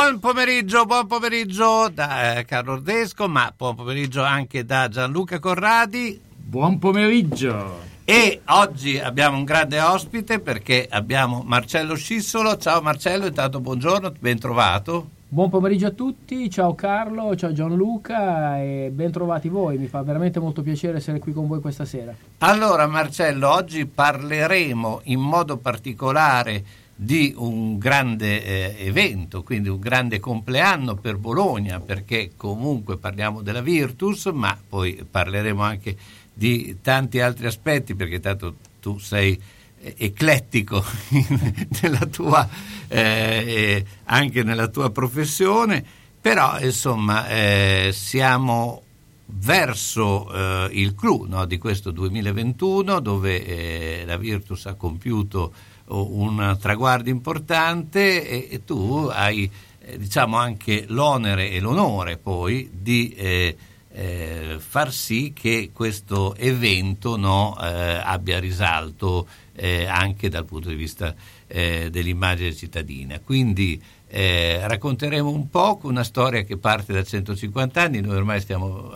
[0.00, 6.20] Buon pomeriggio, buon pomeriggio da eh, Carlo Ordesco, ma buon pomeriggio anche da Gianluca Corradi.
[6.36, 7.80] Buon pomeriggio.
[8.04, 12.56] E oggi abbiamo un grande ospite perché abbiamo Marcello Scissolo.
[12.58, 15.08] Ciao Marcello, intanto buongiorno, ben trovato.
[15.30, 20.38] Buon pomeriggio a tutti, ciao Carlo, ciao Gianluca e ben trovati voi, mi fa veramente
[20.38, 22.14] molto piacere essere qui con voi questa sera.
[22.38, 30.18] Allora Marcello, oggi parleremo in modo particolare di un grande eh, evento, quindi un grande
[30.18, 35.96] compleanno per Bologna, perché comunque parliamo della Virtus, ma poi parleremo anche
[36.34, 39.40] di tanti altri aspetti, perché tanto tu sei
[39.80, 40.84] eh, eclettico
[41.80, 42.48] nella tua,
[42.88, 45.84] eh, anche nella tua professione,
[46.20, 48.82] però insomma eh, siamo
[49.26, 55.52] verso eh, il clou no, di questo 2021 dove eh, la Virtus ha compiuto
[55.88, 59.50] un traguardo importante e, e tu hai
[59.80, 63.56] eh, diciamo anche l'onere e l'onore poi di eh,
[63.90, 70.74] eh, far sì che questo evento no, eh, abbia risalto eh, anche dal punto di
[70.74, 71.14] vista
[71.46, 73.18] eh, dell'immagine cittadina.
[73.20, 73.80] Quindi
[74.10, 78.90] racconteremo un po' una storia che parte da 150 anni, noi ormai stiamo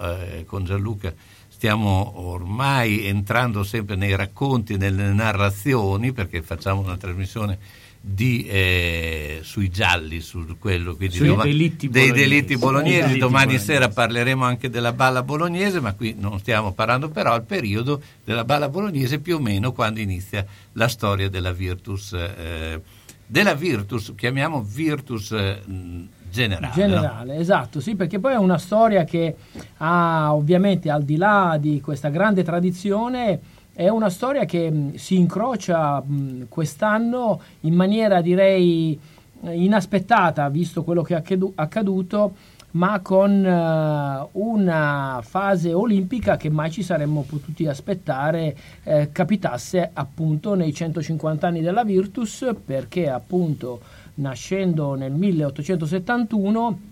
[0.46, 1.12] con Gianluca
[1.62, 7.56] stiamo ormai entrando sempre nei racconti, nelle narrazioni, perché facciamo una trasmissione
[8.00, 13.02] di, eh, sui gialli, su quello, quindi sui doma- delitti dei delitti bolognesi.
[13.02, 13.64] Delitti Domani bolognesi.
[13.64, 18.42] sera parleremo anche della balla bolognese, ma qui non stiamo parlando però al periodo della
[18.42, 22.12] balla bolognese più o meno quando inizia la storia della Virtus.
[22.12, 22.80] Eh,
[23.24, 25.62] della Virtus, chiamiamo Virtus eh,
[26.32, 26.72] generale.
[26.74, 27.40] Generale, no?
[27.40, 29.36] esatto, sì, perché poi è una storia che
[29.76, 33.40] ha ovviamente al di là di questa grande tradizione,
[33.74, 36.02] è una storia che si incrocia
[36.48, 38.98] quest'anno in maniera direi
[39.42, 41.22] inaspettata, visto quello che è
[41.54, 42.34] accaduto,
[42.72, 50.54] ma con uh, una fase olimpica che mai ci saremmo potuti aspettare eh, capitasse appunto
[50.54, 53.80] nei 150 anni della Virtus, perché appunto
[54.14, 56.90] nascendo nel 1871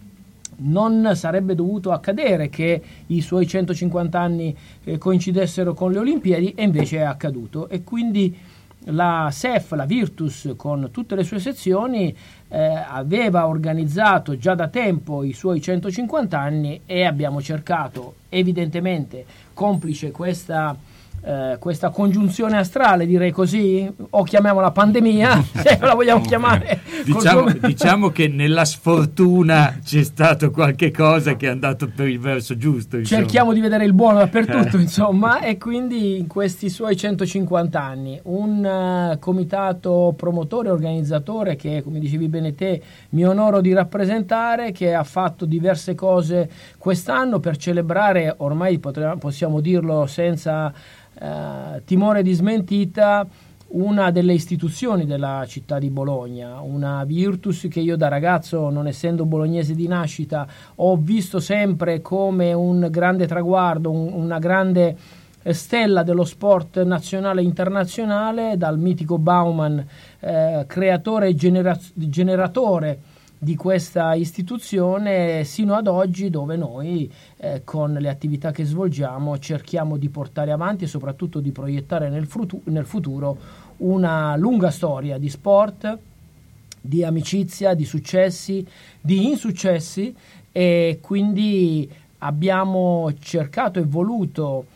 [0.62, 4.54] non sarebbe dovuto accadere che i suoi 150 anni
[4.84, 7.68] eh, coincidessero con le Olimpiadi e invece è accaduto.
[7.68, 8.36] E quindi
[8.84, 12.14] la SEF, la Virtus con tutte le sue sezioni
[12.48, 20.10] eh, aveva organizzato già da tempo i suoi 150 anni e abbiamo cercato evidentemente complice
[20.10, 20.74] questa
[21.22, 26.80] eh, questa congiunzione astrale, direi così, o chiamiamola pandemia, se la vogliamo chiamare.
[27.04, 32.56] diciamo, diciamo, che nella sfortuna c'è stato qualche cosa che è andato per il verso
[32.56, 32.96] giusto.
[32.96, 33.20] Insomma.
[33.20, 34.80] Cerchiamo di vedere il buono dappertutto, eh.
[34.80, 41.98] insomma, e quindi in questi suoi 150 anni un uh, comitato promotore, organizzatore che, come
[41.98, 46.48] dicevi bene te, mi onoro di rappresentare, che ha fatto diverse cose
[46.78, 50.72] quest'anno per celebrare, ormai potremmo, possiamo dirlo senza
[51.20, 53.26] eh, timore di smentita
[53.72, 59.26] una delle istituzioni della città di Bologna, una Virtus che io da ragazzo, non essendo
[59.26, 64.96] bolognese di nascita, ho visto sempre come un grande traguardo, un, una grande
[65.52, 69.86] stella dello sport nazionale e internazionale, dal mitico Bauman,
[70.18, 72.98] eh, creatore e genera- generatore
[73.42, 79.96] di questa istituzione sino ad oggi dove noi eh, con le attività che svolgiamo cerchiamo
[79.96, 83.38] di portare avanti e soprattutto di proiettare nel, frutu- nel futuro
[83.78, 85.98] una lunga storia di sport,
[86.82, 88.66] di amicizia, di successi,
[89.00, 90.14] di insuccessi
[90.52, 94.66] e quindi abbiamo cercato e voluto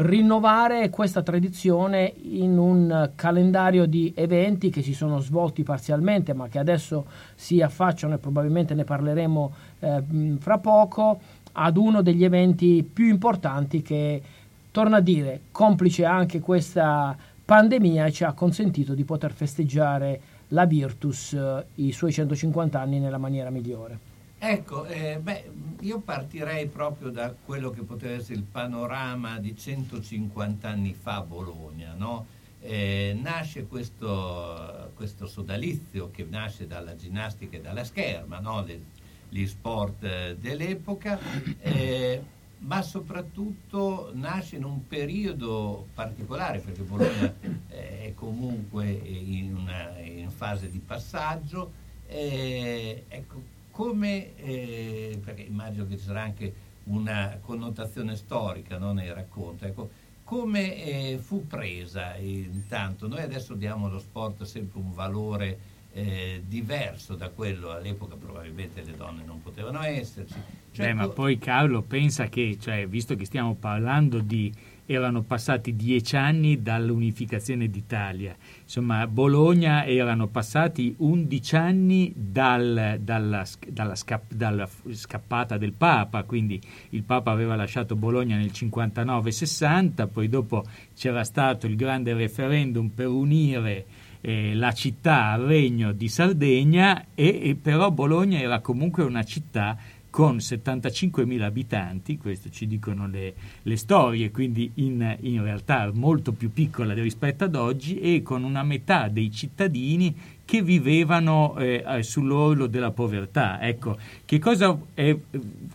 [0.00, 6.58] rinnovare questa tradizione in un calendario di eventi che si sono svolti parzialmente ma che
[6.58, 10.02] adesso si affacciano e probabilmente ne parleremo eh,
[10.38, 11.20] fra poco
[11.52, 14.22] ad uno degli eventi più importanti che,
[14.70, 21.32] torno a dire, complice anche questa pandemia ci ha consentito di poter festeggiare la Virtus
[21.34, 24.09] eh, i suoi 150 anni nella maniera migliore.
[24.42, 25.50] Ecco, eh, beh,
[25.80, 31.20] io partirei proprio da quello che poteva essere il panorama di 150 anni fa a
[31.22, 32.26] Bologna, no?
[32.60, 38.62] eh, nasce questo, questo, sodalizio che nasce dalla ginnastica e dalla scherma, no?
[38.62, 38.80] Le,
[39.28, 41.18] gli sport eh, dell'epoca.
[41.60, 47.34] Eh, ma soprattutto nasce in un periodo particolare perché Bologna
[47.68, 51.72] eh, è comunque in, una, in fase di passaggio.
[52.06, 56.52] Eh, ecco, come, eh, perché immagino che ci sarà anche
[56.84, 59.90] una connotazione storica no, nel racconto, ecco,
[60.24, 63.08] come eh, fu presa intanto?
[63.08, 65.58] Noi adesso diamo allo sport sempre un valore
[65.92, 70.36] eh, diverso da quello all'epoca probabilmente le donne non potevano esserci.
[70.70, 74.52] Cioè, Beh, ma poi Carlo pensa che, cioè, visto che stiamo parlando di
[74.92, 78.34] erano passati dieci anni dall'unificazione d'Italia.
[78.62, 86.60] Insomma, Bologna erano passati undici anni dal, dalla, dalla, scapp, dalla, scappata del Papa, quindi
[86.90, 90.64] il Papa aveva lasciato Bologna nel 59-60, poi dopo
[90.96, 93.86] c'era stato il grande referendum per unire
[94.22, 99.76] eh, la città al regno di Sardegna e, e però Bologna era comunque una città
[100.10, 106.52] con 75.000 abitanti, questo ci dicono le, le storie, quindi in, in, realtà molto più
[106.52, 110.14] piccola rispetto ad oggi e con una metà dei cittadini
[110.44, 113.60] che vivevano eh, eh sull'orlo della povertà.
[113.60, 115.16] Ecco, che cosa, è,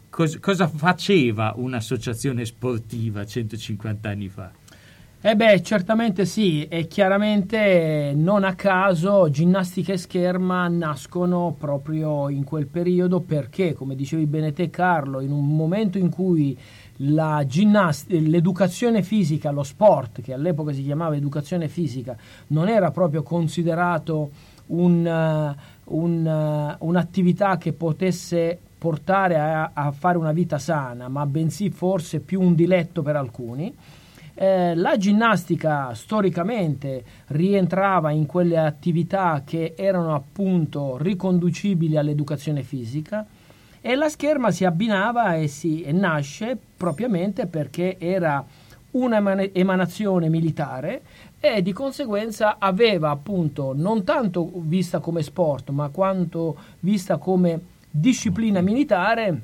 [0.10, 4.52] cos, cosa faceva un'associazione sportiva 150 anni fa?
[5.28, 12.44] Eh beh, certamente sì, e chiaramente non a caso ginnastica e scherma nascono proprio in
[12.44, 16.56] quel periodo perché, come dicevi bene te Carlo, in un momento in cui
[16.96, 22.16] ginnast- l'educazione fisica, lo sport, che all'epoca si chiamava educazione fisica,
[22.50, 24.30] non era proprio considerato
[24.68, 31.26] un, uh, un, uh, un'attività che potesse portare a, a fare una vita sana, ma
[31.26, 33.74] bensì forse più un diletto per alcuni
[34.36, 43.26] eh, la ginnastica storicamente rientrava in quelle attività che erano appunto riconducibili all'educazione fisica
[43.80, 48.46] e la scherma si abbinava e, si, e nasce propriamente perché era
[48.92, 51.02] un'emanazione militare
[51.40, 57.60] e di conseguenza aveva appunto non tanto vista come sport ma quanto vista come
[57.90, 59.42] disciplina militare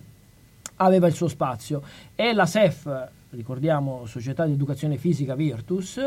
[0.78, 1.82] aveva il suo spazio.
[2.16, 6.00] E la SEF ricordiamo Società di Educazione Fisica Virtus,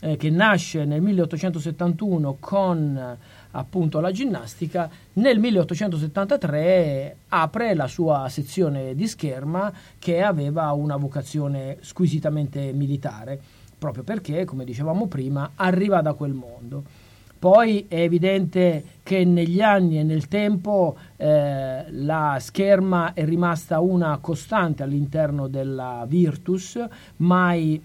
[0.00, 3.18] eh, che nasce nel 1871 con
[3.52, 11.78] appunto la ginnastica, nel 1873 apre la sua sezione di scherma che aveva una vocazione
[11.80, 13.40] squisitamente militare,
[13.76, 16.99] proprio perché, come dicevamo prima, arriva da quel mondo.
[17.40, 24.18] Poi è evidente che negli anni e nel tempo eh, la scherma è rimasta una
[24.18, 26.78] costante all'interno della Virtus,
[27.16, 27.82] mai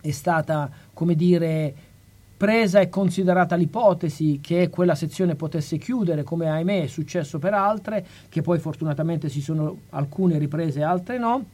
[0.00, 1.72] è stata, come dire,
[2.36, 8.04] presa e considerata l'ipotesi che quella sezione potesse chiudere, come ahimè è successo per altre,
[8.28, 11.44] che poi fortunatamente si sono alcune riprese e altre no.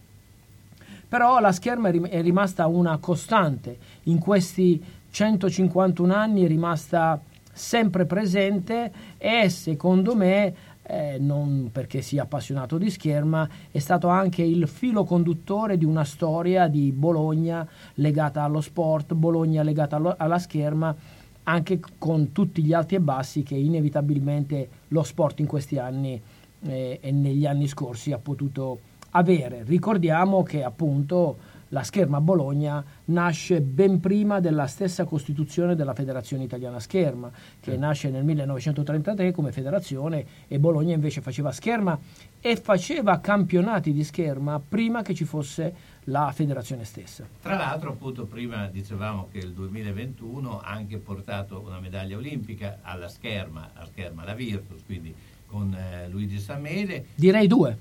[1.07, 4.83] Però la scherma è rimasta una costante in questi
[5.19, 7.21] 151 anni è rimasta
[7.53, 10.55] sempre presente e secondo me
[10.85, 16.05] eh, non perché sia appassionato di scherma, è stato anche il filo conduttore di una
[16.05, 20.95] storia di Bologna legata allo sport, Bologna legata allo, alla scherma,
[21.43, 26.23] anche con tutti gli alti e bassi che inevitabilmente lo sport in questi anni
[26.63, 28.79] eh, e negli anni scorsi ha potuto
[29.11, 29.65] avere.
[29.65, 36.81] Ricordiamo che appunto la Scherma Bologna nasce ben prima della stessa costituzione della Federazione Italiana
[36.81, 37.79] Scherma, che sì.
[37.79, 41.99] nasce nel 1933 come federazione e Bologna invece faceva scherma
[42.41, 47.27] e faceva campionati di scherma prima che ci fosse la federazione stessa.
[47.43, 53.09] Tra l'altro, appunto, prima dicevamo che il 2021 ha anche portato una medaglia olimpica alla
[53.09, 55.15] scherma, a scherma la Virtus, quindi
[55.47, 57.07] con eh, Luigi Samele.
[57.15, 57.77] Direi due.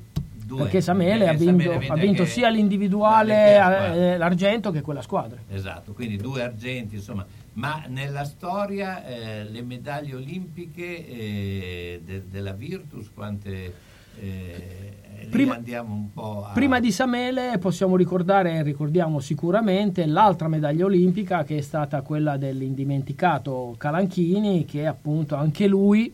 [0.47, 0.61] Due.
[0.61, 5.37] Perché Samele ha vinto, ha vinto sia l'individuale eh, l'argento che quella squadra.
[5.49, 7.25] Esatto, quindi due argenti, insomma.
[7.53, 13.73] Ma nella storia eh, le medaglie olimpiche eh, de, della Virtus, quante
[14.21, 16.53] eh, prima, andiamo un po' a...
[16.53, 23.75] prima di Samele possiamo ricordare, ricordiamo sicuramente, l'altra medaglia olimpica che è stata quella dell'indimenticato
[23.77, 26.13] Calanchini, che appunto anche lui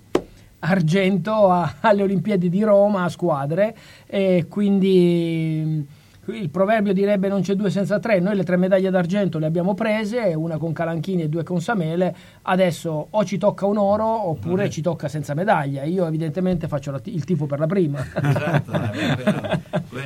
[0.66, 5.86] argento a, alle Olimpiadi di Roma a squadre e quindi
[6.26, 9.74] il proverbio direbbe non c'è due senza tre, noi le tre medaglie d'argento le abbiamo
[9.74, 14.70] prese, una con Calanchini e due con Samele, adesso o ci tocca un oro oppure
[14.70, 18.00] ci tocca senza medaglia, io evidentemente faccio il tifo per la prima.
[18.00, 18.72] Esatto,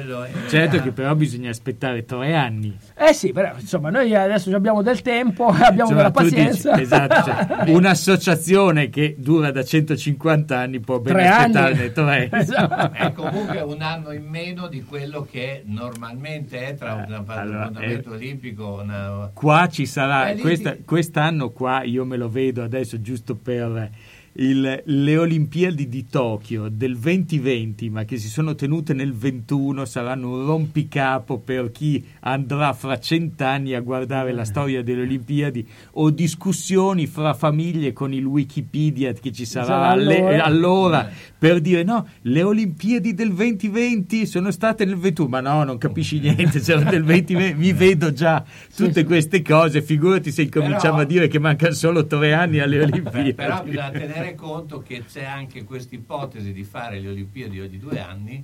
[0.07, 0.31] quello, è...
[0.47, 2.77] Certo che però bisogna aspettare tre anni.
[2.95, 6.79] Eh sì, però insomma noi adesso abbiamo del tempo, abbiamo Insomma, della tu dici- pazienza.
[6.79, 11.55] esatto, cioè, un'associazione che dura da 150 anni può ben Tre anni.
[11.57, 12.29] aspettarne tre.
[12.47, 12.93] Esatto.
[12.93, 17.61] È comunque un anno in meno di quello che normalmente è tra un Eh, allora,
[17.63, 18.79] appuntamento eh, olimpico.
[18.81, 19.29] Una...
[19.33, 23.89] Qua ci sarà, Eh, questa- ti- quest'anno qua io me lo vedo adesso giusto per
[24.39, 30.29] il- le Olimpiadi di Tokyo del 2020, ma che si sono tenute nel 21, saranno
[30.39, 37.07] un rompicapo per chi andrà fra cent'anni a guardare la storia delle Olimpiadi o discussioni
[37.07, 40.43] fra famiglie con il Wikipedia che ci sarà Sarà allora.
[40.43, 45.77] allora per dire no, le Olimpiadi del 2020 sono state nel 21, ma no, non
[45.77, 48.43] capisci niente, c'erano del 2020, mi vedo già
[48.75, 52.81] tutte queste cose, figurati se incominciamo Però- a dire che mancano solo tre anni alle
[52.85, 53.33] Olimpiadi.
[53.33, 57.99] Però bisogna tenere conto che c'è anche questa ipotesi di fare le Olimpiadi ogni due
[57.99, 58.43] anni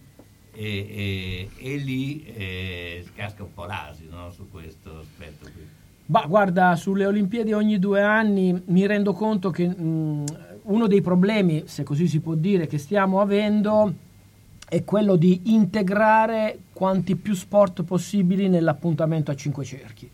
[0.53, 5.67] e, e- e lì eh, casca un po' l'asino no, su questo aspetto qui.
[6.05, 10.25] Ma guarda, sulle Olimpiadi ogni due anni mi rendo conto che mh,
[10.63, 13.93] uno dei problemi, se così si può dire, che stiamo avendo
[14.67, 20.09] è quello di integrare quanti più sport possibili nell'appuntamento a cinque cerchi.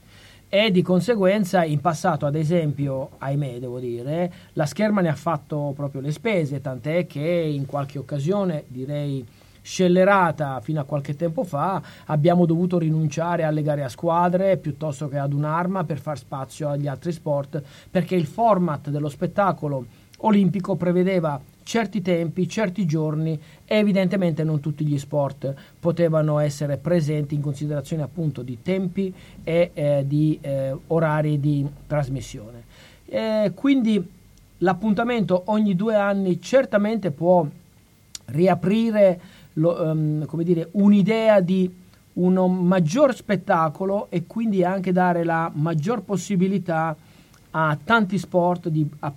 [0.51, 5.74] E di conseguenza in passato, ad esempio, ahimè devo dire, la scherma ne ha fatto
[5.75, 9.24] proprio le spese, tant'è che in qualche occasione, direi
[9.62, 15.20] scellerata fino a qualche tempo fa, abbiamo dovuto rinunciare alle gare a squadre piuttosto che
[15.20, 19.86] ad un'arma per far spazio agli altri sport, perché il format dello spettacolo
[20.22, 21.39] olimpico prevedeva
[21.70, 28.02] certi tempi, certi giorni e evidentemente non tutti gli sport potevano essere presenti in considerazione
[28.02, 32.64] appunto di tempi e eh, di eh, orari di trasmissione.
[33.06, 34.04] Eh, quindi
[34.58, 37.46] l'appuntamento ogni due anni certamente può
[38.26, 39.22] riaprire
[39.54, 41.72] lo- come dire, un'idea di
[42.14, 46.98] un maggior spettacolo e quindi anche dare la maggior possibilità
[47.52, 49.14] a tanti sport di a-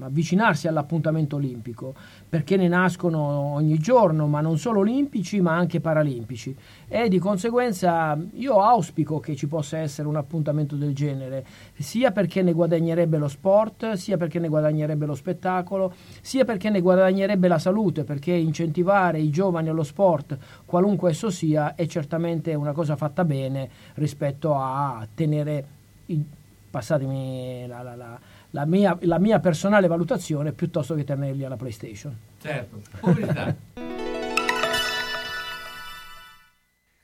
[0.00, 1.94] avvicinarsi all'appuntamento olimpico
[2.28, 6.54] perché ne nascono ogni giorno ma non solo olimpici ma anche paralimpici.
[6.88, 11.44] E di conseguenza io auspico che ci possa essere un appuntamento del genere
[11.78, 16.80] sia perché ne guadagnerebbe lo sport sia perché ne guadagnerebbe lo spettacolo sia perché ne
[16.80, 22.72] guadagnerebbe la salute perché incentivare i giovani allo sport qualunque esso sia è certamente una
[22.72, 25.66] cosa fatta bene rispetto a tenere
[26.06, 26.24] i-
[26.70, 28.18] passatemi la, la- la-
[28.54, 32.16] la mia, la mia personale valutazione piuttosto che tenerli alla PlayStation.
[32.40, 33.54] Certo, pubblicità.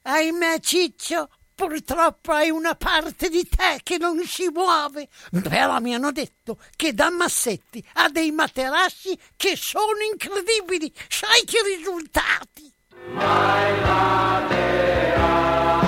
[0.02, 5.09] Ahimè, Ciccio, purtroppo hai una parte di te che non si muove.
[5.42, 10.92] Però mi hanno detto che da Massetti ha dei materassi che sono incredibili.
[11.09, 12.73] Sai che risultati!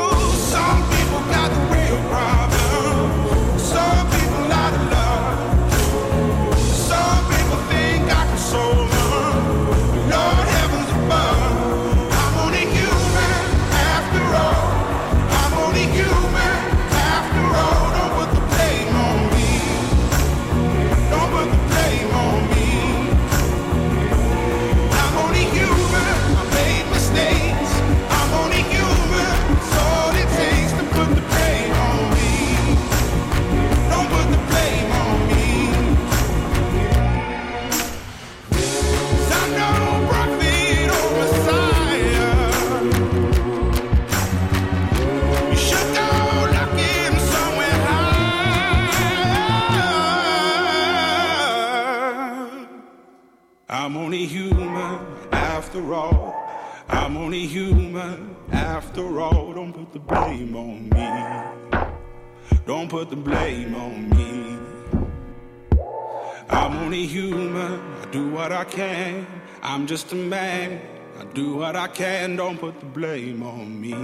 [69.73, 70.81] I'm just a man.
[71.17, 72.35] I do what I can.
[72.35, 73.95] Don't put the blame on me.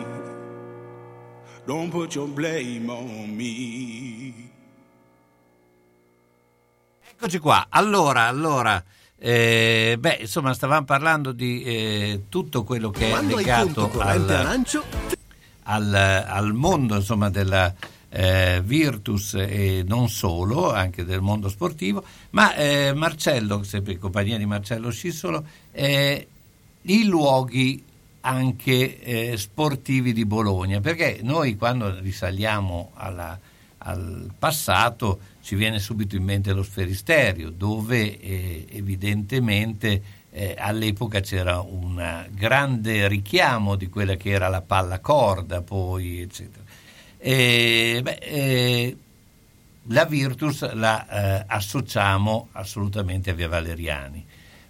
[1.65, 4.33] Don't put your blame on me.
[7.11, 7.65] Eccoci qua.
[7.67, 8.81] Allora, allora,
[9.19, 14.85] eh, beh, insomma, stavamo parlando di eh, tutto quello che Quando è legato al, arancio,
[15.63, 17.73] al, al mondo insomma, della
[18.09, 22.03] eh, Virtus e non solo, anche del mondo sportivo.
[22.31, 26.27] Ma eh, Marcello, sempre in compagnia di Marcello Scissolo, eh,
[26.81, 27.83] i luoghi
[28.21, 33.39] anche eh, sportivi di Bologna, perché noi quando risaliamo alla-
[33.79, 41.61] al passato ci viene subito in mente lo sferisterio, dove eh, evidentemente eh, all'epoca c'era
[41.61, 46.65] un grande richiamo di quella che era la palla corda, poi eccetera.
[47.17, 48.97] E, beh, eh,
[49.87, 51.07] la Virtus la
[51.39, 54.25] eh, associamo assolutamente a Via Valeriani,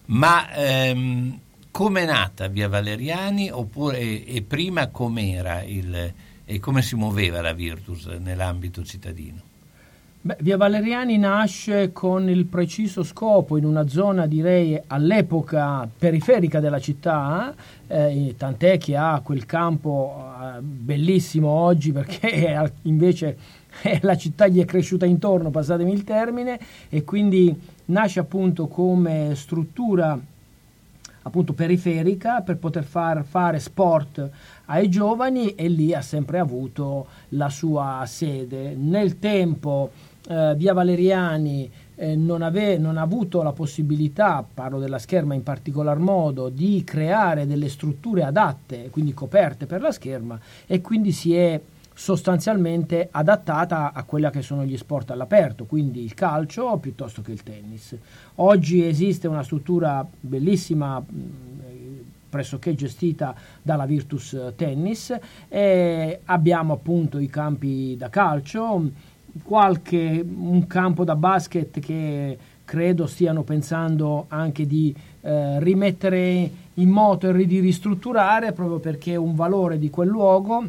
[0.07, 1.39] ma ehm,
[1.71, 6.13] come è nata Via Valeriani oppure e prima com'era il,
[6.45, 9.55] e come si muoveva la Virtus nell'ambito cittadino?
[10.27, 16.81] Beh, Via Valeriani nasce con il preciso scopo in una zona direi all'epoca periferica della
[16.81, 17.55] città,
[17.87, 23.37] eh, tant'è che ha quel campo eh, bellissimo oggi perché è- invece
[23.83, 26.59] eh, la città gli è cresciuta intorno, passatemi il termine,
[26.89, 30.19] e quindi nasce appunto come struttura
[31.21, 34.29] appunto periferica per poter far fare sport
[34.65, 38.75] ai giovani e lì ha sempre avuto la sua sede.
[38.75, 39.91] Nel tempo
[40.27, 45.43] eh, Via Valeriani eh, non, ave- non ha avuto la possibilità, parlo della scherma in
[45.43, 51.33] particolar modo, di creare delle strutture adatte, quindi coperte per la scherma e quindi si
[51.33, 51.59] è
[51.93, 57.41] sostanzialmente adattata a quella che sono gli sport all'aperto, quindi il calcio piuttosto che il
[57.41, 57.95] tennis.
[58.35, 61.03] Oggi esiste una struttura bellissima
[62.29, 68.91] pressoché gestita dalla Virtus Tennis e abbiamo appunto i campi da calcio
[69.43, 77.29] qualche un campo da basket che credo stiano pensando anche di eh, rimettere in moto
[77.29, 80.65] e di ristrutturare proprio perché è un valore di quel luogo.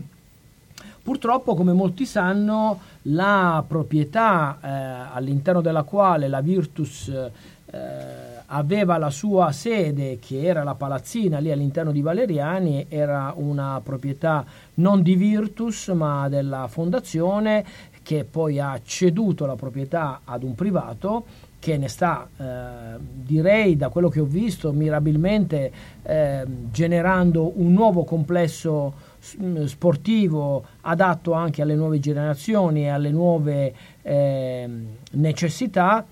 [1.03, 9.11] Purtroppo, come molti sanno, la proprietà eh, all'interno della quale la Virtus eh, aveva la
[9.11, 15.17] sua sede, che era la palazzina lì all'interno di Valeriani, era una proprietà non di
[15.17, 17.65] Virtus ma della fondazione
[18.09, 21.27] che poi ha ceduto la proprietà ad un privato
[21.59, 25.71] che ne sta, eh, direi da quello che ho visto, mirabilmente
[26.05, 33.75] eh, generando un nuovo complesso s- sportivo adatto anche alle nuove generazioni e alle nuove
[34.01, 34.69] eh,
[35.11, 36.07] necessità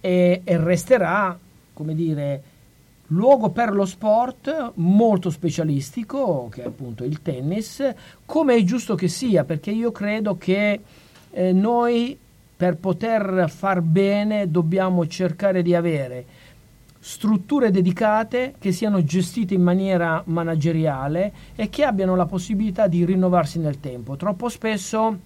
[0.00, 1.38] e, e resterà,
[1.72, 2.42] come dire,
[3.10, 7.88] luogo per lo sport molto specialistico, che è appunto il tennis,
[8.24, 10.80] come è giusto che sia, perché io credo che
[11.36, 12.18] eh, noi
[12.56, 16.24] per poter far bene dobbiamo cercare di avere
[16.98, 23.58] strutture dedicate che siano gestite in maniera manageriale e che abbiano la possibilità di rinnovarsi
[23.58, 24.16] nel tempo.
[24.16, 25.18] Troppo spesso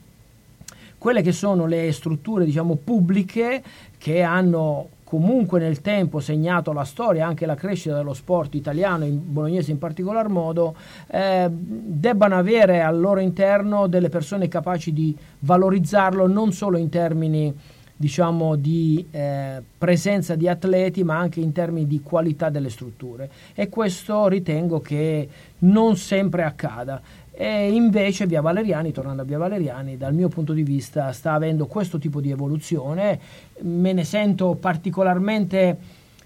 [0.98, 3.62] quelle che sono le strutture diciamo pubbliche
[3.96, 9.20] che hanno comunque nel tempo segnato la storia, anche la crescita dello sport italiano, in
[9.20, 10.76] bolognese in particolar modo,
[11.08, 17.52] eh, debbano avere al loro interno delle persone capaci di valorizzarlo non solo in termini
[17.96, 23.28] diciamo di eh, presenza di atleti ma anche in termini di qualità delle strutture.
[23.52, 27.02] E questo ritengo che non sempre accada
[27.40, 31.64] e invece Via Valeriani, tornando a Via Valeriani, dal mio punto di vista sta avendo
[31.64, 33.18] questo tipo di evoluzione,
[33.60, 35.78] me ne sento particolarmente,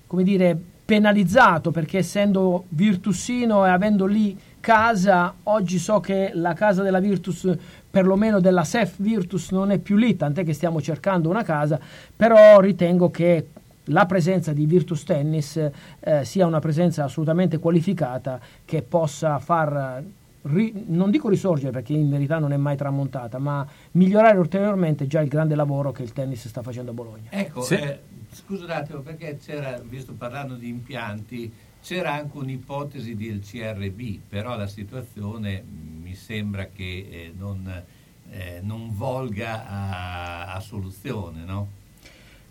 [0.09, 6.83] come dire, penalizzato perché essendo virtusino e avendo lì casa, oggi so che la casa
[6.83, 7.49] della Virtus,
[7.89, 11.79] perlomeno della SEF Virtus, non è più lì, tant'è che stiamo cercando una casa,
[12.17, 13.51] però ritengo che
[13.85, 15.59] la presenza di Virtus Tennis
[16.01, 20.03] eh, sia una presenza assolutamente qualificata che possa far
[20.45, 25.21] ri- non dico risorgere perché in verità non è mai tramontata, ma migliorare ulteriormente già
[25.21, 27.29] il grande lavoro che il tennis sta facendo a Bologna.
[27.31, 27.75] Ecco, Sì.
[27.75, 31.53] eh, scusa un attimo, perché c'era, visto parlando di impianti,
[31.83, 37.83] c'era anche un'ipotesi del CRB, però la situazione mh, mi sembra che eh, non,
[38.31, 41.69] eh, non volga a, a soluzione, no?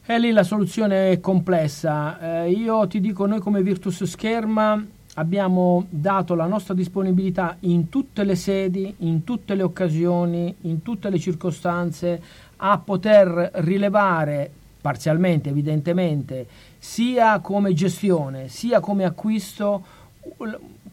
[0.05, 2.43] E lì la soluzione è complessa.
[2.43, 8.23] Eh, io ti dico, noi come Virtus Scherma abbiamo dato la nostra disponibilità in tutte
[8.23, 12.21] le sedi, in tutte le occasioni, in tutte le circostanze
[12.57, 14.51] a poter rilevare
[14.83, 16.45] parzialmente evidentemente
[16.77, 19.81] sia come gestione sia come acquisto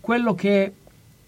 [0.01, 0.75] quello che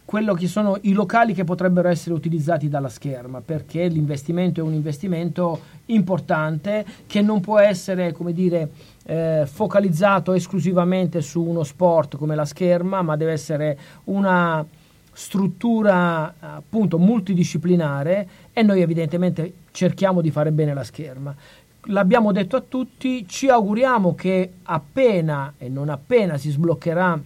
[0.05, 4.75] quello che sono i locali che potrebbero essere utilizzati dalla scherma perché l'investimento è un
[4.75, 8.71] investimento importante che non può essere come dire
[9.05, 14.65] eh, focalizzato esclusivamente su uno sport come la scherma ma deve essere una
[15.13, 21.35] struttura appunto multidisciplinare e noi evidentemente cerchiamo di fare bene la scherma.
[21.87, 27.21] L'abbiamo detto a tutti ci auguriamo che appena e non appena si sbloccherà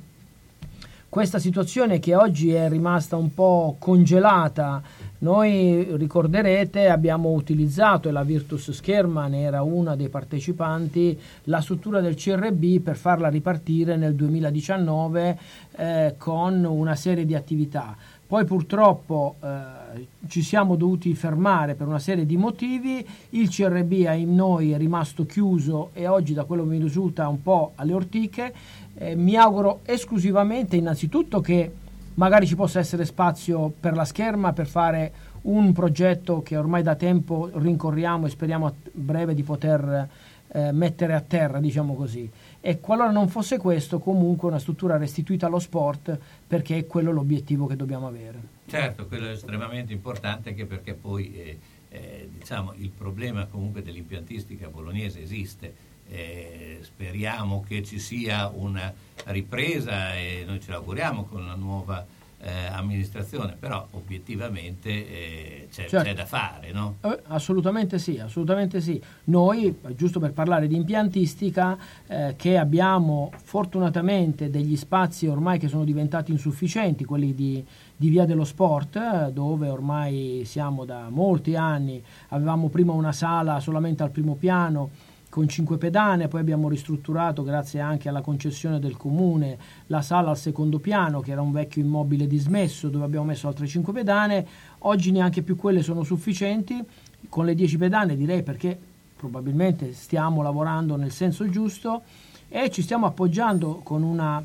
[1.17, 4.83] questa situazione che oggi è rimasta un po' congelata.
[5.21, 12.03] Noi ricorderete abbiamo utilizzato e la Virtus Scherma ne era una dei partecipanti la struttura
[12.03, 15.39] del CRB per farla ripartire nel 2019
[15.77, 17.97] eh, con una serie di attività.
[18.27, 24.17] Poi purtroppo eh, ci siamo dovuti fermare per una serie di motivi, il CRB a
[24.17, 28.53] noi è rimasto chiuso e oggi da quello che mi risulta un po' alle ortiche.
[28.99, 31.71] Eh, mi auguro esclusivamente innanzitutto che
[32.15, 36.95] magari ci possa essere spazio per la scherma per fare un progetto che ormai da
[36.95, 40.09] tempo rincorriamo e speriamo a breve di poter
[40.49, 42.29] eh, mettere a terra, diciamo così.
[42.61, 47.67] E qualora non fosse questo, comunque una struttura restituita allo sport perché è quello l'obiettivo
[47.67, 48.55] che dobbiamo avere.
[48.67, 51.59] Certo, quello è estremamente importante anche perché poi eh,
[51.91, 55.86] eh, diciamo, il problema comunque dell'impiantistica bolognese esiste.
[56.09, 58.93] Eh, speriamo che ci sia una
[59.27, 62.07] ripresa e noi ce l'auguriamo con la nuova
[62.39, 66.07] eh, amministrazione, però obiettivamente eh, c'è, Certo.
[66.07, 66.97] c'è da fare, no?
[67.01, 69.03] Eh, assolutamente sì, assolutamente sì.
[69.25, 75.85] Noi, giusto per parlare di impiantistica, eh, che abbiamo fortunatamente degli spazi ormai che sono
[75.85, 77.65] diventati insufficienti, quelli di,
[77.97, 83.59] di Via dello Sport, eh, dove ormai siamo da molti anni, avevamo prima una sala
[83.61, 84.91] solamente al primo piano
[85.37, 90.39] con cinque pedane, poi abbiamo ristrutturato grazie anche alla concessione del comune la sala al
[90.39, 94.47] secondo piano che era un vecchio immobile dismesso dove abbiamo messo altre cinque pedane,
[94.79, 96.83] oggi neanche più quelle sono sufficienti.
[97.29, 98.79] Con le 10 pedane direi perché
[99.15, 102.01] probabilmente stiamo lavorando nel senso giusto
[102.49, 104.43] e ci stiamo appoggiando con una,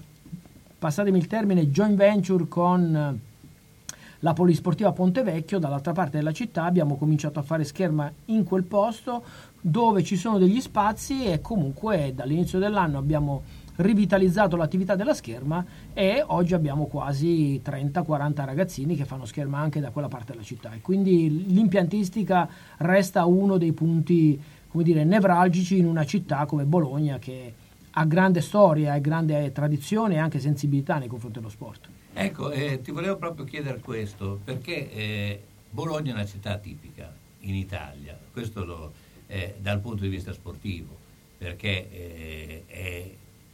[0.78, 3.30] passatemi il termine, joint venture con eh,
[4.20, 8.64] la Polisportiva Ponte Vecchio, dall'altra parte della città abbiamo cominciato a fare scherma in quel
[8.64, 9.24] posto
[9.62, 13.43] dove ci sono degli spazi e comunque dall'inizio dell'anno abbiamo
[13.78, 19.91] rivitalizzato l'attività della scherma e oggi abbiamo quasi 30-40 ragazzini che fanno scherma anche da
[19.91, 24.39] quella parte della città e quindi l'impiantistica resta uno dei punti
[24.71, 27.54] come dire, nevralgici in una città come Bologna che
[27.91, 31.89] ha grande storia e grande tradizione e anche sensibilità nei confronti dello sport.
[32.13, 37.56] Ecco, eh, ti volevo proprio chiedere questo, perché eh, Bologna è una città tipica in
[37.56, 38.93] Italia, questo lo,
[39.32, 40.98] eh, dal punto di vista sportivo,
[41.38, 43.10] perché eh, è-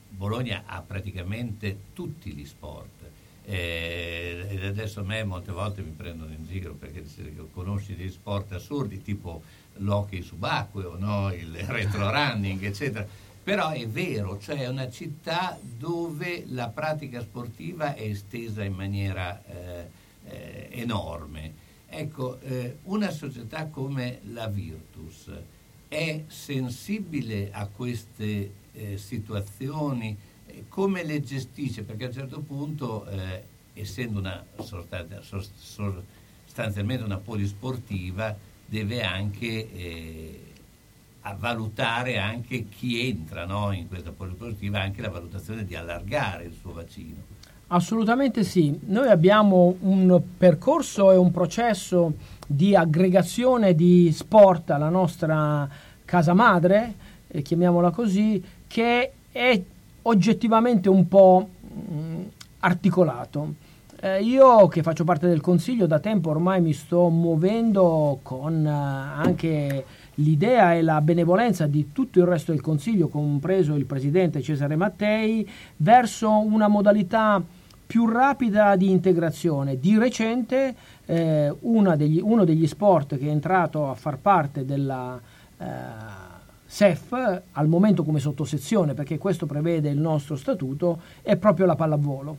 [0.09, 3.05] Bologna ha praticamente tutti gli sport.
[3.45, 7.05] Eh, adesso a me molte volte mi prendono in giro perché
[7.53, 9.43] conosci degli sport assurdi tipo
[9.75, 11.31] l'hockey subacqueo, no?
[11.31, 13.05] il retro running, eccetera.
[13.43, 19.41] Però è vero, cioè è una città dove la pratica sportiva è estesa in maniera
[19.45, 19.87] eh,
[20.25, 21.65] eh, enorme.
[21.87, 25.31] Ecco, eh, una società come la Virtus
[25.87, 30.15] è sensibile a queste eh, situazioni?
[30.69, 31.83] Come le gestisce?
[31.83, 39.71] Perché a un certo punto, eh, essendo una sostan- sos- sostanzialmente una polisportiva, deve anche
[39.71, 40.41] eh,
[41.37, 46.71] valutare anche chi entra no, in questa polisportiva, anche la valutazione di allargare il suo
[46.71, 47.35] bacino.
[47.69, 52.13] Assolutamente sì, noi abbiamo un percorso e un processo
[52.47, 55.69] di aggregazione di sport alla nostra
[56.05, 56.93] casa madre,
[57.27, 59.61] eh, chiamiamola così, che è
[60.03, 62.21] oggettivamente un po' mh,
[62.59, 63.65] articolato.
[63.99, 68.69] Eh, io che faccio parte del consiglio da tempo ormai mi sto muovendo con eh,
[68.69, 74.75] anche l'idea e la benevolenza di tutto il resto del consiglio, compreso il presidente Cesare
[74.75, 77.43] Mattei, verso una modalità
[77.87, 79.79] più rapida di integrazione.
[79.79, 80.75] Di recente
[81.07, 85.19] eh, una degli- uno degli sport che è entrato a far parte della
[85.57, 85.65] eh,
[86.65, 92.37] SEF, al momento come sottosezione, perché questo prevede il nostro statuto, è proprio la pallavolo.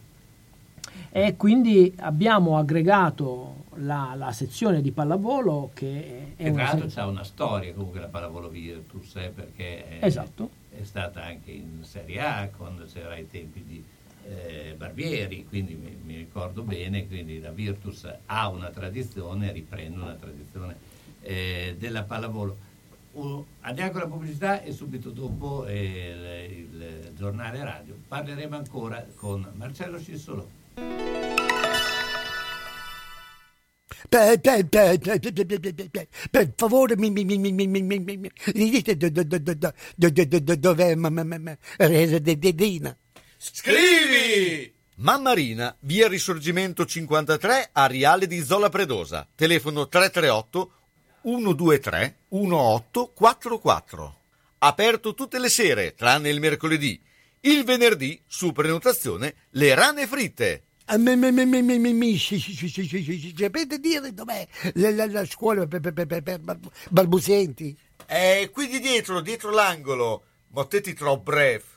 [1.10, 6.94] E quindi abbiamo aggregato la, la sezione di pallavolo che è E tra l'altro se-
[6.96, 10.50] c'ha una storia comunque la pallavolo Virtus, eh, perché è, Esatto.
[10.70, 13.82] è stata anche in Serie A quando c'era ai tempi di
[14.28, 20.14] eh, Barbieri, quindi mi, mi ricordo bene, quindi la Virtus ha una tradizione, riprende una
[20.14, 20.76] tradizione
[21.22, 22.66] eh, della pallavolo.
[23.12, 27.96] Uh, andiamo con la pubblicità e subito dopo eh, il, il giornale radio.
[28.06, 30.50] Parleremo ancora con Marcello Cissolo.
[34.08, 34.98] Per, per, per,
[36.30, 39.38] per, favore, mi, mi, mi, mi, mi, mi, mi, mi, mi dite do- do- do-
[39.38, 41.10] do- do- do- do- do- do- dov'è ma-
[43.40, 44.74] Scrivi!
[44.96, 49.28] Mammarina, via Risorgimento 53 Ariale di Zola Predosa.
[49.32, 50.72] Telefono 338
[51.22, 54.16] 123 1844.
[54.58, 57.00] Aperto tutte le sere, tranne il mercoledì.
[57.42, 60.64] Il venerdì, su prenotazione, le rane fritte.
[63.36, 66.40] Sapete dire dov'è la, scuola per,
[66.90, 67.78] balbuzienti?
[68.04, 70.24] È qui di dietro, dietro l'angolo.
[70.48, 71.76] Mottetti troppo breve.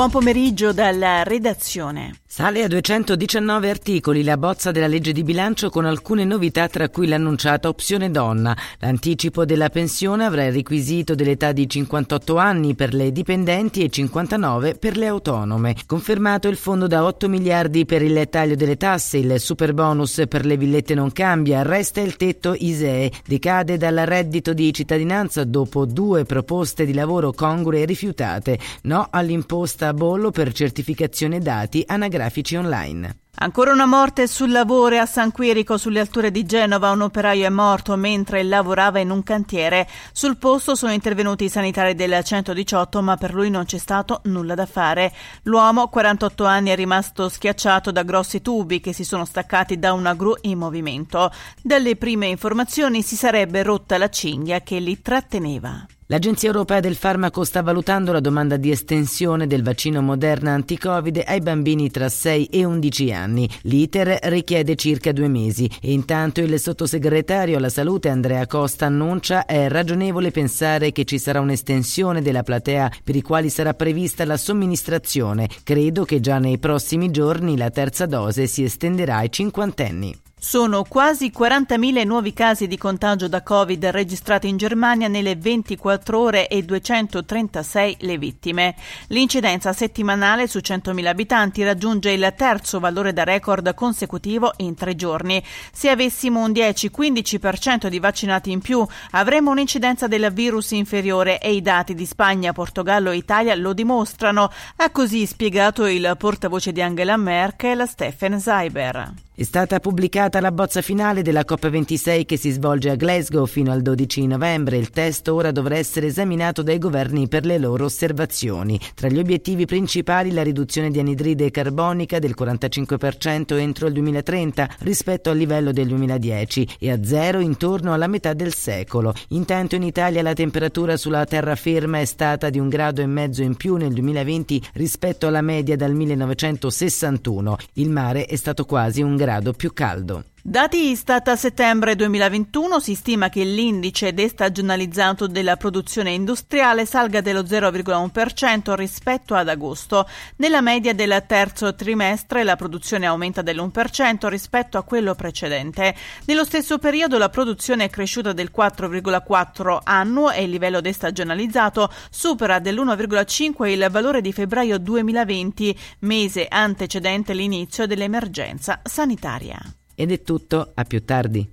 [0.00, 2.20] Buon pomeriggio dalla redazione.
[2.32, 7.08] Sale a 219 articoli la bozza della legge di bilancio con alcune novità tra cui
[7.08, 8.56] l'annunciata opzione donna.
[8.78, 14.76] L'anticipo della pensione avrà il requisito dell'età di 58 anni per le dipendenti e 59
[14.76, 15.74] per le autonome.
[15.84, 20.46] Confermato il fondo da 8 miliardi per il taglio delle tasse, il super bonus per
[20.46, 26.24] le villette non cambia, resta il tetto ISEE, decade dal reddito di cittadinanza dopo due
[26.24, 28.56] proposte di lavoro congrue rifiutate.
[28.82, 33.16] No all'imposta bollo per certificazione dati anagrafici online.
[33.42, 36.90] Ancora una morte sul lavoro a San Quirico, sulle alture di Genova.
[36.90, 39.88] Un operaio è morto mentre lavorava in un cantiere.
[40.12, 44.54] Sul posto sono intervenuti i sanitari del 118, ma per lui non c'è stato nulla
[44.54, 45.10] da fare.
[45.44, 50.12] L'uomo, 48 anni, è rimasto schiacciato da grossi tubi che si sono staccati da una
[50.12, 51.30] gru in movimento.
[51.62, 55.86] Dalle prime informazioni si sarebbe rotta la cinghia che li tratteneva.
[56.10, 61.38] L'Agenzia europea del farmaco sta valutando la domanda di estensione del vaccino Moderna anti-Covid ai
[61.38, 63.48] bambini tra 6 e 11 anni.
[63.62, 69.68] L'iter richiede circa due mesi e intanto il sottosegretario alla salute Andrea Costa annuncia è
[69.68, 75.48] ragionevole pensare che ci sarà un'estensione della platea per i quali sarà prevista la somministrazione.
[75.62, 80.12] Credo che già nei prossimi giorni la terza dose si estenderà ai cinquantenni.
[80.42, 86.48] Sono quasi 40.000 nuovi casi di contagio da Covid registrati in Germania nelle 24 ore
[86.48, 88.74] e 236 le vittime.
[89.08, 95.44] L'incidenza settimanale su 100.000 abitanti raggiunge il terzo valore da record consecutivo in tre giorni.
[95.72, 101.60] Se avessimo un 10-15% di vaccinati in più, avremmo un'incidenza del virus inferiore e i
[101.60, 107.18] dati di Spagna, Portogallo e Italia lo dimostrano, ha così spiegato il portavoce di Angela
[107.18, 109.28] Merkel, Stephen Zeiber.
[109.40, 113.80] È stata pubblicata la bozza finale della COP26 che si svolge a Glasgow fino al
[113.80, 114.76] 12 novembre.
[114.76, 118.78] Il testo ora dovrà essere esaminato dai governi per le loro osservazioni.
[118.94, 125.30] Tra gli obiettivi principali la riduzione di anidride carbonica del 45% entro il 2030 rispetto
[125.30, 129.14] al livello del 2010 e a zero intorno alla metà del secolo.
[129.28, 133.56] Intanto in Italia la temperatura sulla terraferma è stata di un grado e mezzo in
[133.56, 137.56] più nel 2020 rispetto alla media dal 1961.
[137.76, 140.24] Il mare è stato quasi un grado più caldo.
[140.42, 147.42] Dati Istat a settembre 2021 si stima che l'indice destagionalizzato della produzione industriale salga dello
[147.42, 150.08] 0,1% rispetto ad agosto.
[150.36, 155.94] Nella media del terzo trimestre la produzione aumenta dell'1% rispetto a quello precedente.
[156.24, 162.58] Nello stesso periodo la produzione è cresciuta del 4,4 annuo e il livello destagionalizzato supera
[162.60, 169.60] dell'1,5 il valore di febbraio 2020, mese antecedente l'inizio dell'emergenza sanitaria.
[170.00, 171.52] Ed è tutto, a più tardi.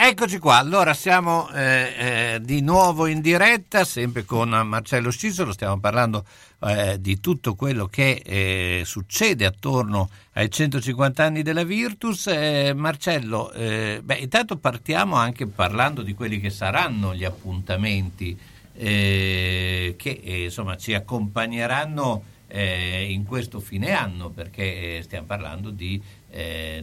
[0.00, 5.80] Eccoci qua, allora siamo eh, eh, di nuovo in diretta, sempre con Marcello Scisolo, stiamo
[5.80, 6.24] parlando
[6.60, 12.28] eh, di tutto quello che eh, succede attorno ai 150 anni della Virtus.
[12.28, 18.38] Eh, Marcello, eh, beh, intanto partiamo anche parlando di quelli che saranno gli appuntamenti
[18.72, 22.22] che insomma ci accompagneranno
[22.52, 26.00] in questo fine anno, perché stiamo parlando di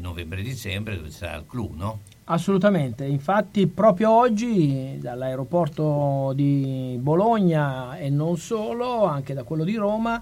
[0.01, 2.01] novembre-dicembre dove sarà il clou, no?
[2.28, 10.19] Assolutamente, infatti proprio oggi dall'aeroporto di Bologna e non solo, anche da quello di Roma,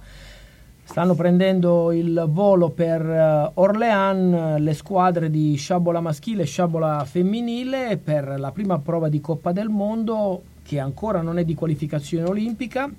[0.84, 7.95] stanno prendendo il volo per eh, Orléans le squadre di sciabola maschile e sciabola femminile
[7.95, 12.91] per la prima prova di Coppa del Mondo che ancora non è di qualificazione olimpica,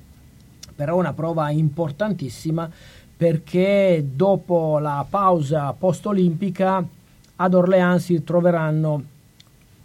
[0.74, 2.70] però è una prova importantissima
[3.14, 7.02] perché dopo la pausa post-olimpica
[7.36, 9.02] ad Orléans si troveranno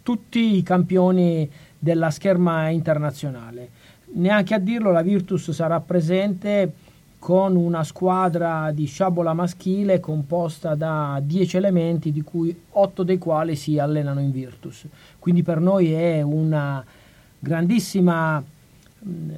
[0.02, 3.70] tutti i campioni della scherma internazionale.
[4.12, 6.72] Neanche a dirlo, la Virtus sarà presente
[7.18, 13.56] con una squadra di sciabola maschile composta da 10 elementi, di cui 8 dei quali
[13.56, 14.86] si allenano in Virtus.
[15.18, 16.84] Quindi per noi è una
[17.38, 18.42] grandissima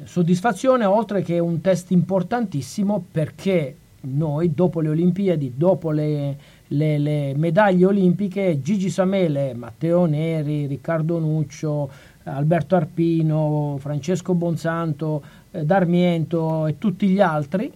[0.05, 6.37] soddisfazione, oltre che un test importantissimo perché noi dopo le Olimpiadi, dopo le,
[6.73, 11.91] le, le medaglie olimpiche, Gigi Samele, Matteo Neri, Riccardo Nuccio,
[12.25, 17.73] Alberto Arpino, Francesco Bonsanto, eh, Darmiento e tutti gli altri,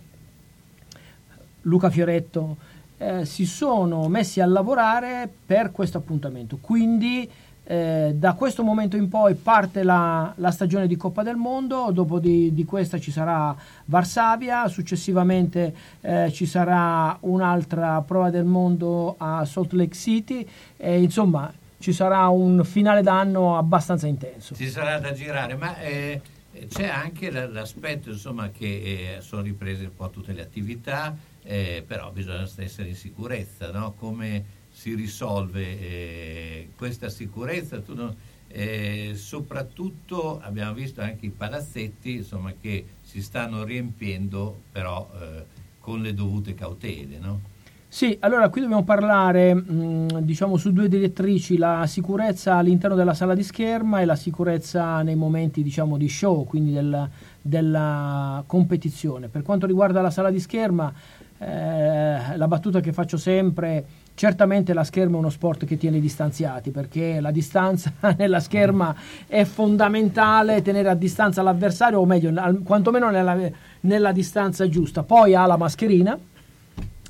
[1.63, 2.57] Luca Fioretto,
[2.99, 6.59] eh, si sono messi a lavorare per questo appuntamento.
[6.61, 7.29] Quindi
[7.69, 12.21] eh, da questo momento in poi parte la, la, stagione di Coppa del Mondo, dopo
[12.21, 13.55] di, di questa ci sarà
[13.87, 21.53] Varsavia, successivamente eh, ci sarà un'altra prova del mondo a Salt Lake City e insomma
[21.79, 24.55] ci sarà un finale d'anno abbastanza intenso.
[24.55, 26.21] Ci sarà da girare, ma eh,
[26.69, 32.13] c'è anche l'aspetto insomma, che eh, sono riprese un po' tutte le attività, eh, però
[32.13, 33.95] bisogna essere in sicurezza, no?
[33.99, 34.45] come
[34.77, 37.83] si risolve eh, questa sicurezza.
[37.95, 38.15] Non,
[38.49, 45.45] eh, soprattutto abbiamo visto anche i palazzetti insomma, che si stanno riempiendo però eh,
[45.81, 47.19] con le dovute cautele.
[47.19, 47.41] No?
[47.89, 53.35] Sì, allora qui dobbiamo parlare mh, diciamo su due direttrici, la sicurezza all'interno della sala
[53.35, 57.09] di scherma e la sicurezza nei momenti diciamo, di show, quindi del,
[57.41, 59.29] della competizione.
[59.29, 60.93] Per quanto riguarda la sala di scherma,
[61.39, 66.71] eh, la battuta che faccio sempre Certamente la scherma è uno sport che tiene distanziati
[66.71, 68.97] perché la distanza nella scherma
[69.27, 72.33] è fondamentale, tenere a distanza l'avversario o meglio,
[72.65, 73.37] quantomeno nella,
[73.81, 75.03] nella distanza giusta.
[75.03, 76.19] Poi ha la mascherina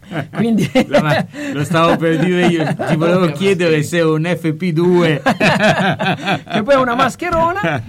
[0.32, 0.70] quindi...
[1.52, 5.20] lo stavo per dire io, ti volevo chiedere se è un FP2
[6.52, 7.82] che poi è una mascherona.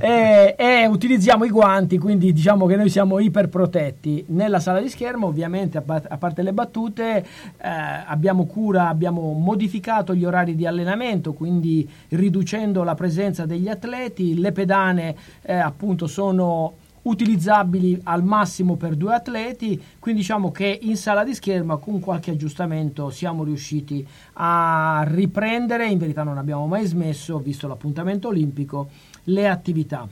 [0.00, 4.26] E, e, utilizziamo i guanti, quindi diciamo che noi siamo iperprotetti.
[4.28, 7.68] Nella sala di schermo ovviamente a, parte le battute eh,
[8.06, 14.52] abbiamo cura, abbiamo modificato gli orari di allenamento, quindi riducendo la presenza degli atleti, le
[14.52, 21.24] pedane eh, appunto sono utilizzabili al massimo per due atleti, quindi diciamo che in sala
[21.24, 27.38] di scherma con qualche aggiustamento siamo riusciti a riprendere, in verità non abbiamo mai smesso,
[27.38, 28.88] visto l'appuntamento olimpico,
[29.24, 30.06] le attività.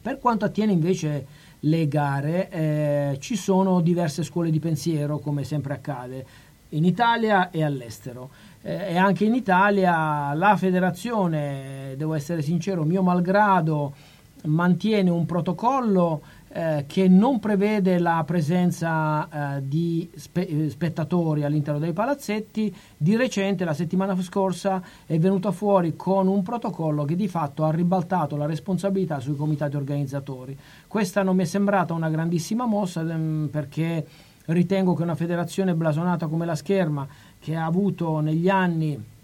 [0.00, 1.26] Per quanto attiene invece
[1.60, 6.26] le gare, eh, ci sono diverse scuole di pensiero, come sempre accade,
[6.70, 8.30] in Italia e all'estero.
[8.62, 13.94] Eh, e anche in Italia la federazione, devo essere sincero, mio malgrado,
[14.44, 21.78] mantiene un protocollo eh, che non prevede la presenza eh, di spe- eh, spettatori all'interno
[21.78, 22.74] dei palazzetti.
[22.96, 27.70] Di recente, la settimana scorsa, è venuta fuori con un protocollo che di fatto ha
[27.70, 30.56] ribaltato la responsabilità sui comitati organizzatori.
[30.86, 34.06] Questa non mi è sembrata una grandissima mossa ehm, perché
[34.46, 37.06] ritengo che una federazione blasonata come la Scherma,
[37.38, 39.16] che ha avuto negli anni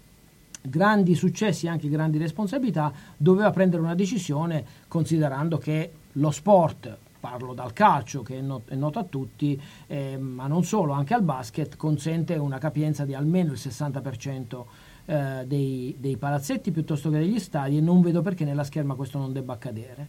[0.67, 7.53] grandi successi e anche grandi responsabilità, doveva prendere una decisione considerando che lo sport, parlo
[7.53, 11.23] dal calcio che è, not- è noto a tutti, eh, ma non solo, anche al
[11.23, 14.63] basket, consente una capienza di almeno il 60%
[15.05, 19.17] eh, dei, dei palazzetti piuttosto che degli stadi e non vedo perché nella scherma questo
[19.17, 20.07] non debba accadere.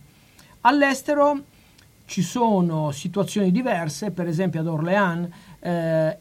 [0.62, 1.42] All'estero
[2.06, 5.28] ci sono situazioni diverse, per esempio ad Orléans
[5.60, 6.18] eh,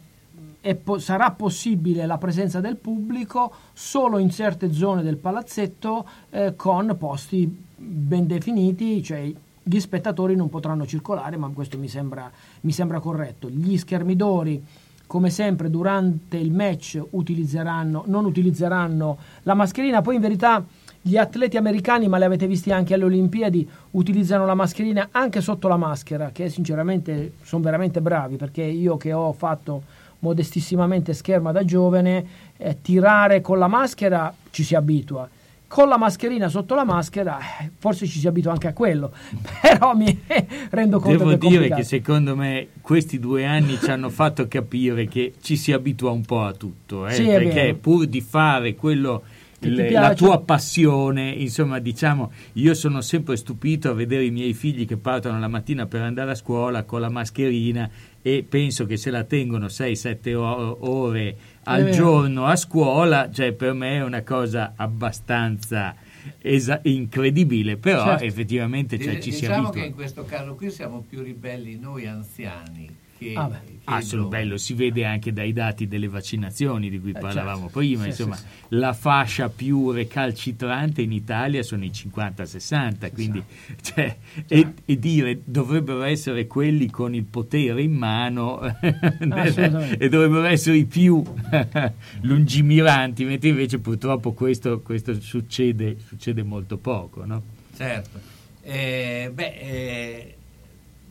[0.74, 6.96] po- sarà possibile la presenza del pubblico solo in certe zone del palazzetto eh, con
[6.98, 13.00] posti ben definiti, cioè gli spettatori non potranno circolare, ma questo mi sembra, mi sembra
[13.00, 13.50] corretto.
[13.50, 14.64] Gli schermidori,
[15.06, 20.66] come sempre, durante il match utilizzeranno, non utilizzeranno la mascherina, poi in verità
[21.08, 25.68] Gli atleti americani, ma li avete visti anche alle Olimpiadi, utilizzano la mascherina anche sotto
[25.68, 29.84] la maschera, che sinceramente sono veramente bravi, perché io che ho fatto
[30.26, 32.26] modestissimamente scherma da giovane,
[32.58, 35.30] eh, tirare con la maschera ci si abitua.
[35.68, 39.12] Con la mascherina sotto la maschera, eh, forse ci si abitua anche a quello,
[39.62, 40.20] però mi
[40.72, 44.48] rendo conto Devo che è dire che secondo me questi due anni ci hanno fatto
[44.48, 48.76] capire che ci si abitua un po' a tutto, eh, Sì, perché pur di fare
[48.76, 49.24] quello
[49.60, 54.98] la tua passione, insomma, diciamo, io sono sempre stupito a vedere i miei figli che
[54.98, 57.90] partono la mattina per andare a scuola con la mascherina
[58.28, 63.74] e penso che se la tengono 6-7 o- ore al giorno a scuola, cioè per
[63.74, 65.96] me è una cosa abbastanza
[66.42, 68.24] esa- incredibile, però Certo.
[68.24, 69.82] effettivamente cioè, Di- ci diciamo abitua.
[69.82, 73.74] che in questo caso qui siamo più ribelli noi anziani che, Ah, beh.
[73.88, 77.80] Ah, sono bello, si vede anche dai dati delle vaccinazioni di cui Eh, parlavamo certo.
[77.80, 78.48] prima, Sì, insomma, sì, sì.
[78.70, 83.44] la fascia più recalcitrante in Italia sono i 50-60, quindi
[83.84, 88.58] cioè, e, e dire dovrebbero essere quelli con il potere in mano
[89.30, 90.04] Assolutamente.
[90.04, 91.22] e dovrebbero essere i più
[92.22, 97.42] lungimiranti, mentre invece purtroppo questo, questo succede, succede molto poco, no?
[97.76, 98.20] Certo.
[98.64, 100.35] Eh, beh, eh,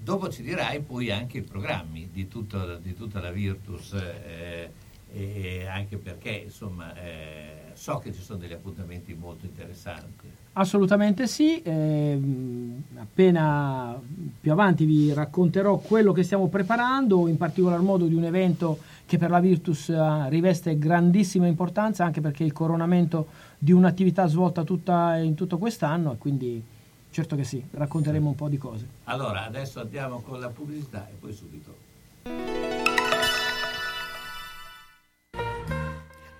[0.05, 4.70] dopo ci dirai poi anche i programmi di, tutto- di tutta la Virtus, eh,
[5.16, 10.28] e anche perché insomma eh, so che ci sono degli appuntamenti molto interessanti.
[10.57, 14.00] Assolutamente sì, ehm, appena
[14.40, 19.18] più avanti vi racconterò quello che stiamo preparando, in particolar modo di un evento che
[19.18, 23.28] per la Virtus eh, riveste grandissima importanza anche perché è il coronamento
[23.59, 26.62] di un'attività svolta tutta, in tutto quest'anno e quindi
[27.15, 28.89] certo che sì, racconteremo un po' di cose.
[29.05, 32.74] Allora, adesso andiamo con la pubblicità e poi subito.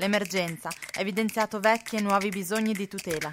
[0.00, 3.28] L'emergenza ha evidenziato vecchi e nuovi bisogni di tutela.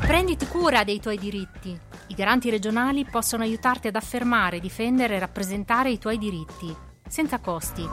[0.00, 1.78] Prenditi cura dei tuoi diritti.
[2.06, 6.74] I garanti regionali possono aiutarti ad affermare, difendere e rappresentare i tuoi diritti,
[7.06, 7.86] senza costi.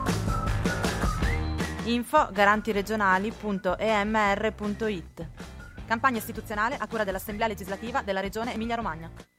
[1.84, 5.28] Info garantiregionali.emr.it
[5.86, 9.34] Campagna istituzionale a cura dell'Assemblea legislativa della Regione Emilia-Romagna.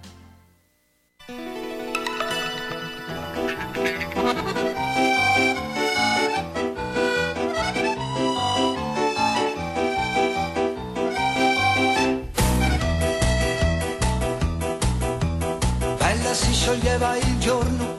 [16.67, 17.95] scioglieva il giorno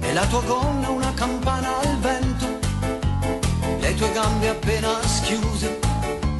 [0.00, 2.46] e la tua gonna una campana al vento,
[3.80, 5.78] le tue gambe appena schiuse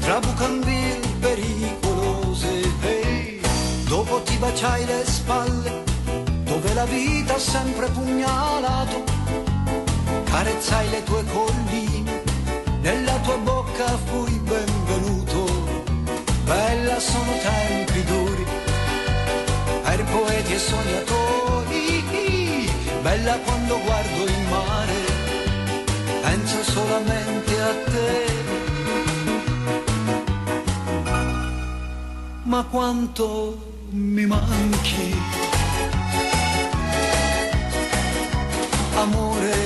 [0.01, 2.73] tra bucambie pericolose.
[2.81, 3.43] Ehi,
[3.85, 5.85] dopo ti baciai le spalle,
[6.45, 9.05] dove la vita ha sempre pugnalato.
[10.25, 12.23] Carezzai le tue colline,
[12.81, 15.45] nella tua bocca fui benvenuto.
[16.45, 18.47] Bella sono tempi duri,
[19.83, 21.58] per poeti e sognatori.
[23.09, 25.01] Bella quando guardo il mare,
[26.21, 28.27] penso solamente a te.
[32.43, 33.57] Ma quanto
[33.93, 35.17] mi manchi,
[38.95, 39.58] amore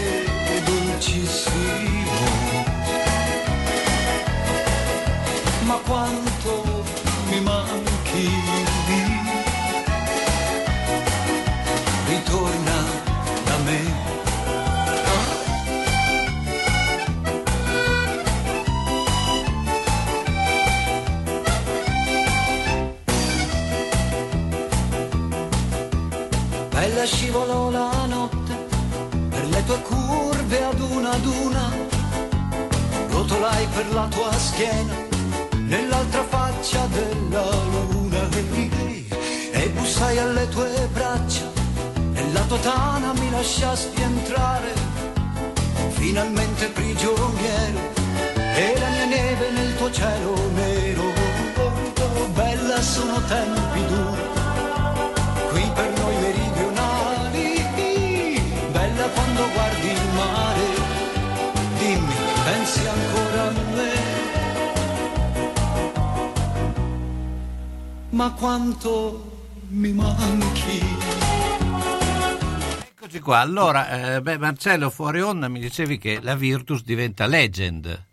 [73.32, 73.40] qua.
[73.40, 78.06] Allora, eh, beh, Marcello, fuori onda mi dicevi che la Virtus diventa legend.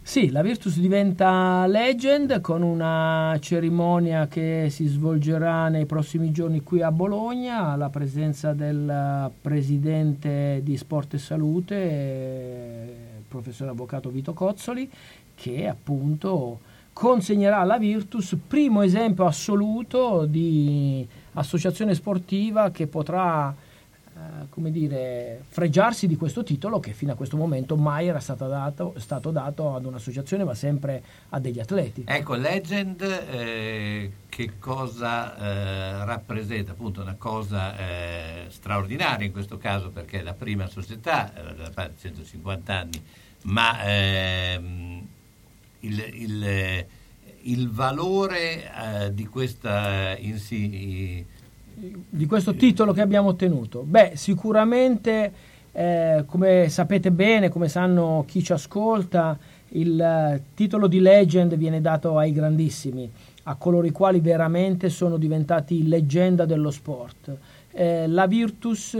[0.00, 6.80] Sì, la Virtus diventa legend con una cerimonia che si svolgerà nei prossimi giorni qui
[6.80, 14.32] a Bologna, alla presenza del presidente di Sport e Salute, eh, il professore avvocato Vito
[14.32, 14.90] Cozzoli,
[15.34, 16.60] che appunto
[16.94, 23.54] consegnerà alla Virtus primo esempio assoluto di associazione sportiva che potrà
[24.48, 28.94] come dire, fregiarsi di questo titolo che fino a questo momento mai era stato dato,
[28.96, 32.04] stato dato ad un'associazione ma sempre a degli atleti.
[32.06, 36.72] Ecco, legend eh, che cosa eh, rappresenta?
[36.72, 41.70] Appunto una cosa eh, straordinaria in questo caso perché è la prima società, eh, da
[41.70, 43.02] parte di 150 anni,
[43.42, 45.06] ma ehm,
[45.80, 46.86] il, il,
[47.42, 50.38] il valore eh, di questa in
[52.08, 53.82] di questo titolo che abbiamo ottenuto?
[53.86, 55.32] Beh, sicuramente,
[55.72, 61.80] eh, come sapete bene, come sanno chi ci ascolta, il eh, titolo di legend viene
[61.80, 63.10] dato ai grandissimi,
[63.44, 67.36] a coloro i quali veramente sono diventati leggenda dello sport.
[67.72, 68.96] Eh, la Virtus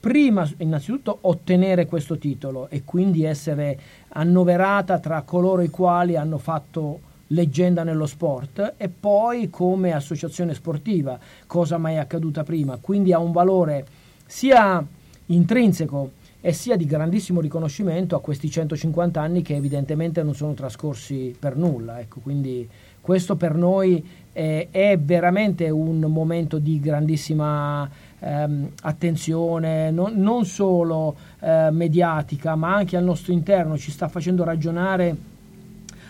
[0.00, 3.78] prima innanzitutto ottenere questo titolo e quindi essere
[4.08, 11.18] annoverata tra coloro i quali hanno fatto leggenda nello sport e poi come associazione sportiva,
[11.46, 13.86] cosa mai accaduta prima, quindi ha un valore
[14.26, 14.84] sia
[15.26, 21.34] intrinseco e sia di grandissimo riconoscimento a questi 150 anni che evidentemente non sono trascorsi
[21.38, 22.00] per nulla.
[22.00, 22.68] Ecco, quindi
[23.00, 31.16] questo per noi è, è veramente un momento di grandissima ehm, attenzione, non, non solo
[31.40, 35.16] eh, mediatica, ma anche al nostro interno, ci sta facendo ragionare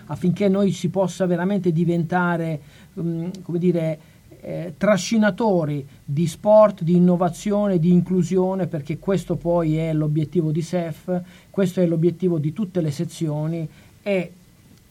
[0.06, 2.60] affinché noi si possa veramente diventare,
[2.94, 3.98] um, come dire,
[4.40, 11.22] eh, trascinatori di sport, di innovazione, di inclusione, perché questo poi è l'obiettivo di SEF,
[11.48, 13.66] questo è l'obiettivo di tutte le sezioni
[14.02, 14.32] e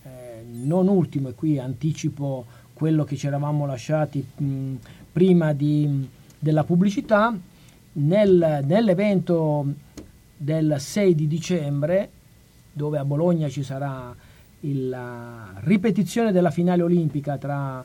[0.03, 4.74] eh, non ultimo, e qui anticipo quello che ci eravamo lasciati mh,
[5.11, 6.07] prima di,
[6.39, 7.38] della pubblicità,
[7.93, 9.66] nel, nell'evento
[10.36, 12.09] del 6 di dicembre,
[12.74, 14.16] dove a Bologna ci sarà
[14.72, 17.84] la ripetizione della finale olimpica tra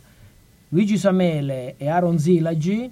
[0.68, 2.90] Luigi Samele e Aaron Zilagi,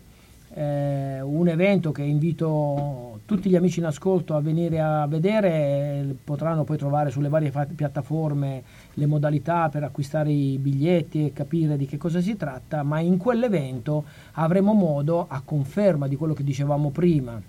[0.54, 6.16] eh, un evento che invito tutti gli amici in ascolto a venire a vedere, eh,
[6.24, 8.62] potranno poi trovare sulle varie fa- piattaforme
[8.94, 13.18] le modalità per acquistare i biglietti e capire di che cosa si tratta, ma in
[13.18, 17.40] quell'evento avremo modo, a conferma di quello che dicevamo prima,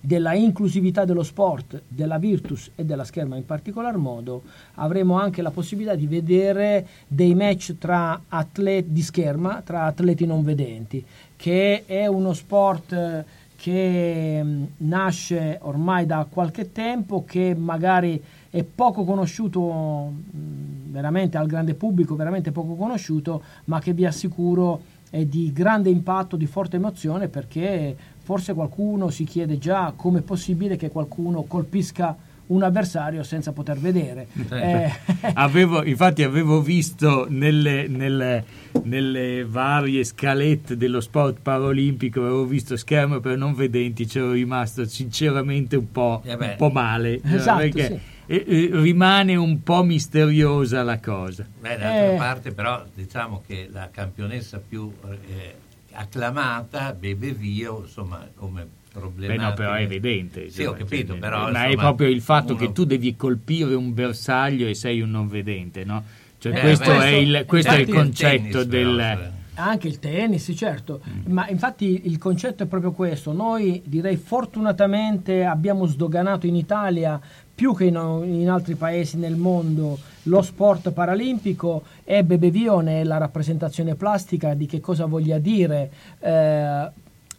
[0.00, 4.42] della inclusività dello sport, della Virtus e della scherma in particolar modo,
[4.74, 10.42] avremo anche la possibilità di vedere dei match tra atleti di scherma, tra atleti non
[10.42, 11.04] vedenti,
[11.36, 13.24] che è uno sport eh,
[13.56, 21.46] che mh, nasce ormai da qualche tempo, che magari è poco conosciuto mh, veramente al
[21.46, 26.76] grande pubblico, veramente poco conosciuto, ma che vi assicuro è di grande impatto, di forte
[26.76, 27.96] emozione perché
[28.28, 32.14] forse qualcuno si chiede già come è possibile che qualcuno colpisca
[32.48, 34.26] un avversario senza poter vedere.
[34.50, 34.90] Eh,
[35.32, 38.44] Avevo- infatti avevo visto nelle, nelle-
[38.82, 45.76] nelle varie scalette dello sport paralimpico, avevo visto schermo per non vedenti, c'ero rimasto sinceramente
[45.76, 47.98] un po', Eh un po' male, Esatto, perché sì.
[48.26, 51.46] eh, eh, rimane un po' misteriosa la cosa.
[51.60, 52.16] Beh, d'altra Eh.
[52.16, 54.90] parte però diciamo che la campionessa più
[55.28, 55.66] eh,
[55.98, 59.48] acclamata, Bebe Vio, insomma, come Beh problema.
[59.48, 60.50] no, però è evidente.
[60.50, 61.50] Sì, ho insomma, capito, cioè, però...
[61.50, 65.00] ma è insomma, proprio il fatto uno- che tu devi colpire un bersaglio e sei
[65.00, 66.02] un non vedente, no?
[66.38, 68.96] Cioè, Eh, questo, è il, questo è il infatti- concetto Il tennis, del...
[68.96, 69.30] però, cioè.
[69.60, 73.32] Anche il tennis, certo, ma infatti il concetto è proprio questo.
[73.32, 77.20] Noi direi fortunatamente abbiamo sdoganato in Italia
[77.54, 83.18] più che in, in altri paesi nel mondo lo sport paralimpico e Bebevio è la
[83.18, 85.90] rappresentazione plastica di che cosa voglia dire
[86.20, 86.90] eh,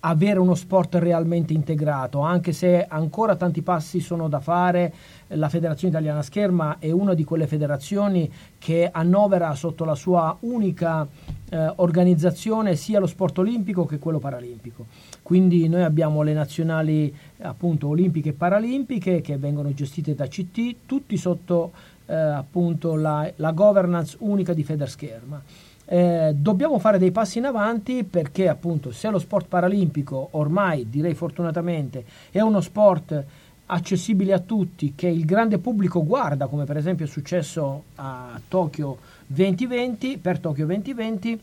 [0.02, 4.94] avere uno sport realmente integrato, anche se ancora tanti passi sono da fare.
[5.34, 11.08] La Federazione Italiana Scherma è una di quelle federazioni che annovera sotto la sua unica
[11.50, 14.86] eh, organizzazione sia lo sport olimpico che quello paralimpico.
[15.22, 21.18] Quindi noi abbiamo le nazionali appunto olimpiche e paralimpiche che vengono gestite da CT, tutti
[21.18, 21.72] sotto
[22.10, 25.42] eh, appunto la, la governance unica di Federscherma.
[25.86, 31.16] Eh, dobbiamo fare dei passi in avanti perché appunto se lo sport paralimpico ormai direi
[31.16, 33.24] fortunatamente è uno sport
[33.66, 39.00] accessibile a tutti che il grande pubblico guarda come per esempio è successo a Tokyo
[39.26, 41.40] 2020 per Tokyo 2020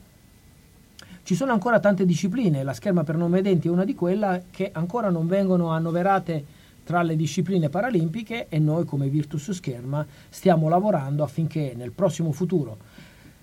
[1.24, 4.70] ci sono ancora tante discipline la scherma per non vedenti è una di quelle che
[4.72, 6.44] ancora non vengono annoverate
[6.87, 12.78] tra le discipline paralimpiche e noi come Virtus Scherma stiamo lavorando affinché nel prossimo futuro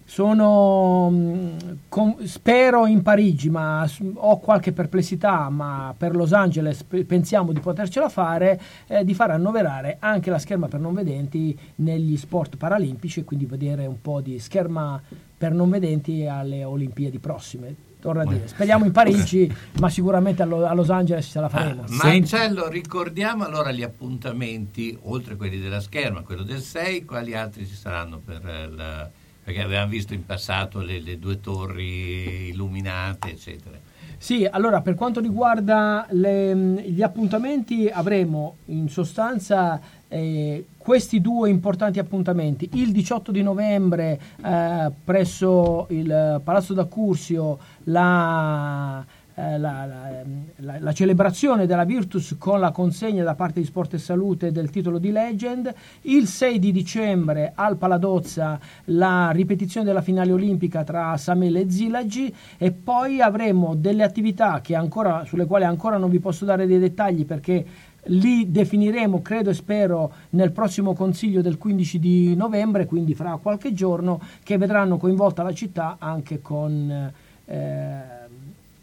[0.06, 3.86] sono mh, con- spero in Parigi, ma
[4.16, 9.32] ho qualche perplessità, ma per Los Angeles pe- pensiamo di potercela fare, eh, di far
[9.32, 14.22] annoverare anche la scherma per non vedenti negli sport paralimpici e quindi vedere un po'
[14.22, 15.02] di scherma
[15.38, 17.92] per non vedenti alle Olimpiadi prossime.
[18.04, 19.50] Torno a dire, speriamo in Parigi,
[19.80, 21.86] ma sicuramente a, Lo- a Los Angeles ce la faremo.
[21.88, 27.76] Marcello, ricordiamo allora gli appuntamenti, oltre quelli della scherma, quello del 6, quali altri ci
[27.76, 28.44] saranno per
[28.76, 29.10] la...
[29.42, 33.78] perché avevamo visto in passato le, le due torri illuminate, eccetera.
[34.18, 39.80] Sì, allora per quanto riguarda le- gli appuntamenti avremo in sostanza
[40.14, 42.70] eh, questi due importanti appuntamenti.
[42.74, 49.04] Il 18 di novembre eh, presso il Palazzo d'Accursio la,
[49.36, 50.22] eh, la- la-
[50.58, 54.70] la- la celebrazione della Virtus con la consegna da parte di Sport e Salute del
[54.70, 55.74] titolo di Legend.
[56.02, 62.32] Il 6 di dicembre al Paladozza la ripetizione della finale olimpica tra Samele e Zilagi
[62.60, 67.26] e poi avremo delle attività ancora, sulle quali ancora non vi posso dare dei dettagli
[67.26, 67.66] perché
[68.08, 73.74] li definiremo, credo e spero, nel prossimo consiglio del 15 di novembre, quindi fra qualche
[73.74, 77.12] giorno, che vedranno coinvolta la città anche con
[77.46, 78.02] eh,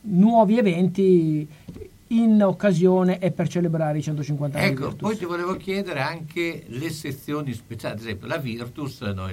[0.03, 1.49] nuovi eventi
[2.13, 6.91] in occasione e per celebrare i 150 anni Ecco, poi ti volevo chiedere anche le
[6.91, 9.33] sezioni speciali, ad esempio la Virtus, noi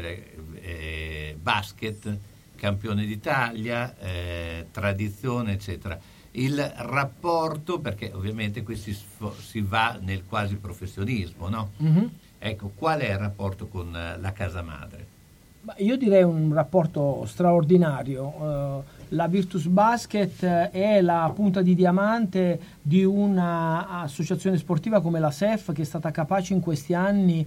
[0.61, 2.17] eh, basket,
[2.55, 5.99] campione d'Italia, eh, tradizione, eccetera.
[6.37, 8.95] Il rapporto, perché ovviamente qui si,
[9.39, 11.71] si va nel quasi professionismo, no?
[11.77, 12.09] Mhm.
[12.37, 15.15] Ecco, qual è il rapporto con eh, la casa madre?
[15.61, 18.33] Ma Io direi un rapporto straordinario.
[18.39, 25.31] Eh, la Virtus Basket eh, è la punta di diamante di un'associazione sportiva come la
[25.31, 27.45] SEF che è stata capace in questi anni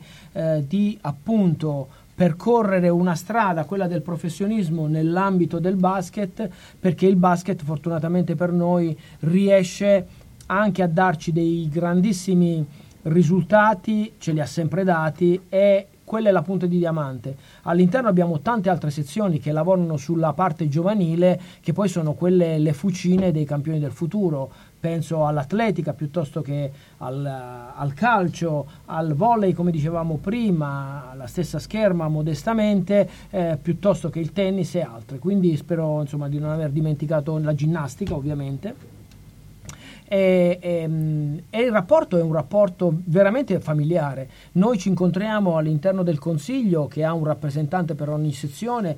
[0.66, 1.88] di appunto
[2.21, 8.95] percorrere una strada, quella del professionismo nell'ambito del basket, perché il basket fortunatamente per noi
[9.21, 10.07] riesce
[10.45, 12.62] anche a darci dei grandissimi
[13.05, 17.37] risultati, ce li ha sempre dati e quella è la punta di diamante.
[17.62, 22.75] All'interno abbiamo tante altre sezioni che lavorano sulla parte giovanile, che poi sono quelle le
[22.75, 24.51] fucine dei campioni del futuro.
[24.81, 32.09] Penso all'atletica piuttosto che al, al calcio, al volley, come dicevamo prima, alla stessa scherma
[32.09, 35.18] modestamente, eh, piuttosto che il tennis e altre.
[35.18, 38.99] Quindi spero insomma, di non aver dimenticato la ginnastica, ovviamente.
[40.12, 44.28] E, ehm, e il rapporto è un rapporto veramente familiare.
[44.53, 48.97] Noi ci incontriamo all'interno del consiglio che ha un rappresentante per ogni sezione.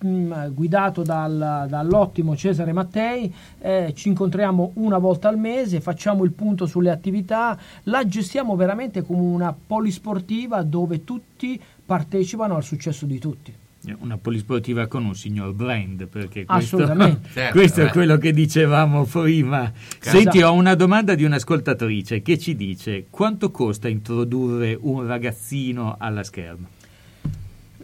[0.00, 6.32] Mh, guidato dal- dall'ottimo Cesare Mattei, eh, ci incontriamo una volta al mese, facciamo il
[6.32, 13.18] punto sulle attività, la gestiamo veramente come una polisportiva dove tutti partecipano al successo di
[13.18, 13.54] tutti.
[14.00, 17.30] Una polisportiva con un signor brand, perché questo, Assolutamente.
[17.32, 17.86] Certo, questo eh.
[17.86, 19.72] è quello che dicevamo prima.
[19.98, 26.22] Senti, ho una domanda di un'ascoltatrice che ci dice quanto costa introdurre un ragazzino alla
[26.22, 26.68] scherma?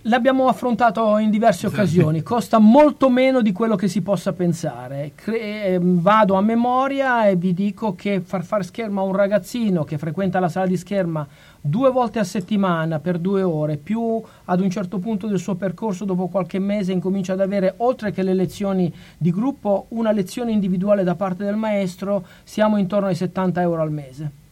[0.09, 5.13] L'abbiamo affrontato in diverse occasioni, costa molto meno di quello che si possa pensare.
[5.17, 9.83] Cre- ehm, vado a memoria e vi dico che far fare scherma a un ragazzino
[9.83, 11.27] che frequenta la sala di scherma
[11.61, 16.05] due volte a settimana per due ore, più ad un certo punto del suo percorso,
[16.05, 21.03] dopo qualche mese, incomincia ad avere, oltre che le lezioni di gruppo, una lezione individuale
[21.03, 24.45] da parte del maestro, siamo intorno ai 70 euro al mese.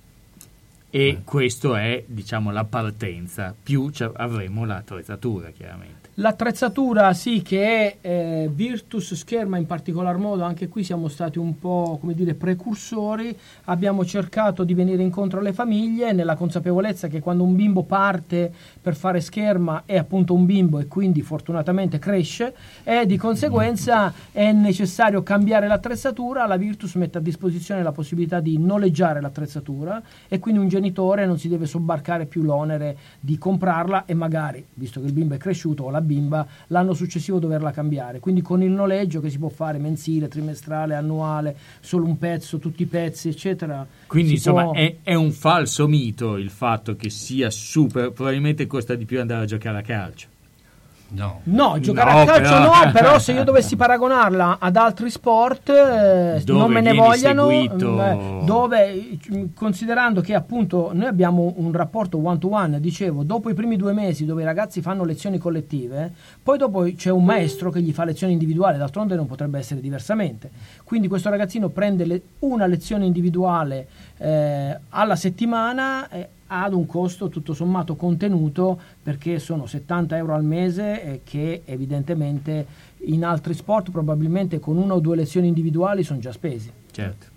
[0.96, 6.03] E questo è, diciamo, la partenza, più avremo l'attrezzatura, chiaramente.
[6.18, 11.58] L'attrezzatura sì che è eh, Virtus Scherma in particolar modo, anche qui siamo stati un
[11.58, 17.42] po' come dire precursori, abbiamo cercato di venire incontro alle famiglie nella consapevolezza che quando
[17.42, 22.54] un bimbo parte per fare scherma è appunto un bimbo e quindi fortunatamente cresce
[22.84, 28.56] e di conseguenza è necessario cambiare l'attrezzatura, la Virtus mette a disposizione la possibilità di
[28.56, 34.14] noleggiare l'attrezzatura e quindi un genitore non si deve sobbarcare più l'onere di comprarla e
[34.14, 38.20] magari, visto che il bimbo è cresciuto o la bimba, l'anno successivo doverla cambiare.
[38.20, 42.82] Quindi con il noleggio che si può fare mensile, trimestrale, annuale, solo un pezzo, tutti
[42.82, 43.86] i pezzi, eccetera.
[44.06, 48.94] Quindi insomma può- è, è un falso mito il fatto che sia super, probabilmente costa
[48.94, 50.32] di più andare a giocare a calcio.
[51.06, 51.40] No.
[51.44, 55.68] No, giocare No, a calcio però- no, però se io dovessi paragonarla ad altri sport
[55.68, 57.90] eh, non me ne vogliano, seguito.
[57.92, 59.18] mm, eh, dove eh,
[59.54, 63.92] considerando che appunto noi abbiamo un rapporto one to one, dicevo, dopo i primi due
[63.92, 68.04] mesi dove i ragazzi fanno lezioni collettive, poi dopo c'è un maestro che gli fa
[68.04, 70.50] lezioni individuali, d'altronde non potrebbe essere diversamente.
[70.82, 73.86] Quindi questo ragazzino prende le- una lezione individuale
[74.18, 80.44] eh, alla settimana eh, ad un costo tutto sommato contenuto perché sono 70 euro al
[80.44, 82.66] mese eh, che evidentemente
[83.06, 86.70] in altri sport probabilmente con una o due lezioni individuali sono già spesi.
[86.90, 87.32] Certo.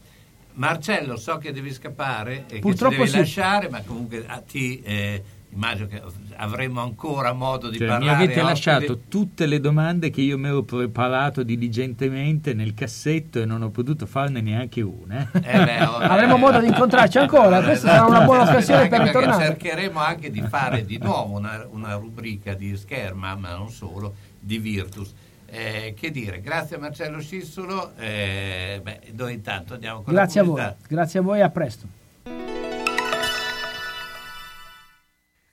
[0.53, 3.39] Marcello, so che devi scappare e Purtroppo che ci devi sì.
[3.39, 6.01] lasciare, ma comunque a ti eh, immagino che
[6.35, 8.15] avremo ancora modo di Cioè, mi parlare.
[8.15, 8.47] avete ospiti.
[8.47, 13.69] lasciato tutte le domande che io mi ero preparato diligentemente nel cassetto e non ho
[13.69, 15.29] potuto farne neanche una.
[15.31, 15.39] eh.
[15.41, 19.05] Eh beh, Avremo eh, modo di incontrarci ancora, questa sarà una buona occasione per perché
[19.07, 19.45] ritornare.
[19.45, 24.59] cercheremo anche di fare di nuovo una, una rubrica di scherma, ma non solo, di
[24.59, 25.13] Virtus.
[25.49, 30.43] Eh, che dire, grazie a Marcello Scissolo, eh, beh, noi intanto andiamo con Grazie a
[30.43, 30.87] la voi, pubblicità.
[30.93, 31.87] grazie a voi e a presto.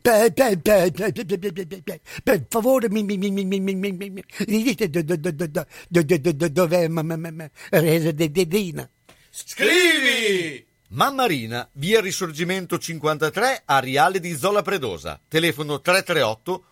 [0.00, 0.32] Per,
[2.48, 3.18] favore, mi, mi,
[4.62, 6.88] dite do- do- do- do- do- do- do- do- do- dov'è
[8.30, 8.88] Dedina?
[9.30, 10.66] Scrivi!
[10.90, 15.20] Mammarina, via Risorgimento 53, Ariale di Zola Predosa.
[15.28, 16.64] Telefono 338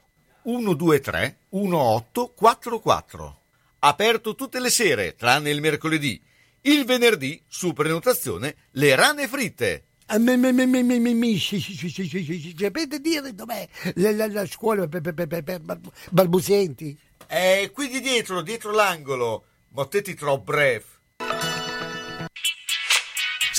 [0.43, 3.41] 123 1844.
[3.81, 6.21] Aperto tutte le sere, tranne il mercoledì.
[6.63, 9.85] Il venerdì, su prenotazione, le rane fritte.
[10.09, 10.19] Ah,
[12.57, 15.03] Sapete dire dov'è la, scuola per,
[16.11, 16.97] balbuzienti?
[17.27, 21.56] Eh, quindi dietro, dietro l'angolo, Mottetti Trop Bref.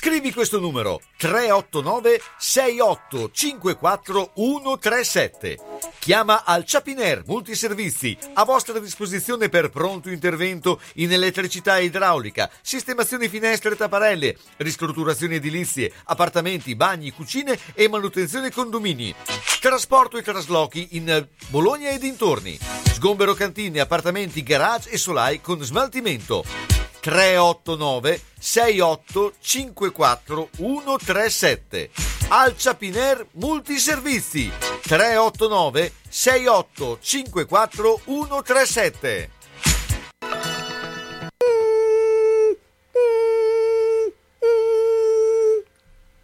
[0.07, 5.57] Scrivi questo numero 389 6854 137.
[5.99, 13.27] Chiama al Chapiner Multiservizi a vostra disposizione per pronto intervento in elettricità e idraulica, sistemazioni
[13.27, 19.13] finestre e tapparelle, ristrutturazioni edilizie, appartamenti, bagni, cucine e manutenzione condomini.
[19.59, 22.57] Trasporto e traslochi in Bologna e dintorni.
[22.93, 26.86] Sgombero cantine, appartamenti, garage e solai con smaltimento.
[27.07, 31.89] 389 6854 137
[32.27, 34.51] Alcia Piner Multiservizi
[34.81, 39.29] 389 6854 137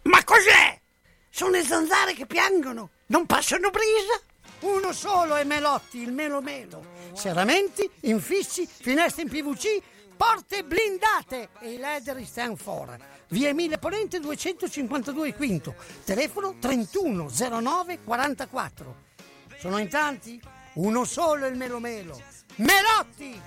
[0.02, 0.78] Ma cos'è?
[1.30, 4.20] Sono le zanzare che piangono, non passano brisa?
[4.60, 6.84] Uno solo è Melotti, il Melo Melo.
[7.14, 12.96] Serramenti, infissi, finestre in PVC porte blindate e i leder stand for.
[13.28, 18.96] Via Emile Ponente 252 Quinto, telefono 3109 44.
[19.58, 20.40] Sono in tanti?
[20.74, 22.20] Uno solo il Melo Melo.
[22.56, 23.40] Melotti!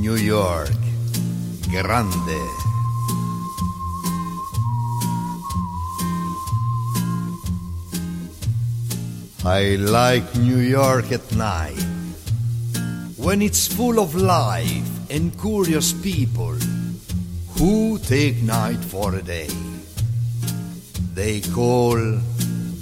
[0.00, 0.76] New York,
[1.68, 2.79] grande.
[9.44, 11.80] I like New York at night,
[13.16, 16.56] when it's full of life and curious people
[17.56, 19.48] who take night for a day.
[21.14, 21.96] They call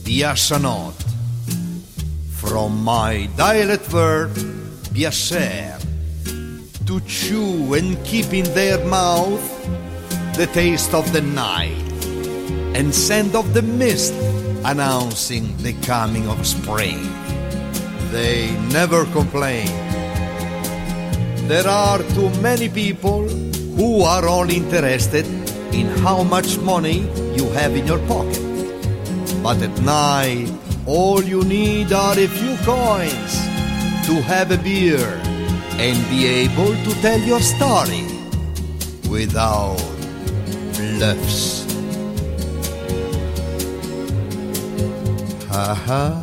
[0.02, 1.00] Biassanot,
[2.32, 4.30] from my dialect word,
[4.90, 5.78] biasser
[6.86, 9.46] to chew and keep in their mouth
[10.34, 11.86] the taste of the night
[12.74, 14.14] and scent of the mist
[14.64, 17.00] announcing the coming of spring.
[18.10, 19.68] They never complain.
[21.48, 23.28] There are too many people
[23.76, 25.26] who are all interested
[25.72, 27.00] in how much money
[27.36, 28.42] you have in your pocket.
[29.42, 30.50] But at night,
[30.86, 33.32] all you need are a few coins
[34.06, 35.20] to have a beer
[35.78, 38.04] and be able to tell your story
[39.08, 39.78] without
[40.76, 41.57] bluffs.
[45.58, 46.22] Ha ha.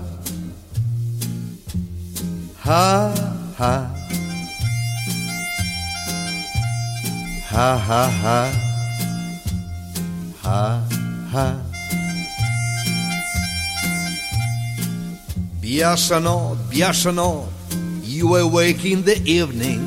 [2.64, 3.14] Ha
[3.58, 3.74] ha.
[7.52, 8.40] Ha ha ha.
[10.42, 10.82] Ha
[11.34, 11.46] ha.
[15.60, 17.50] Biasano, Biasano,
[18.04, 19.82] you awake in the evening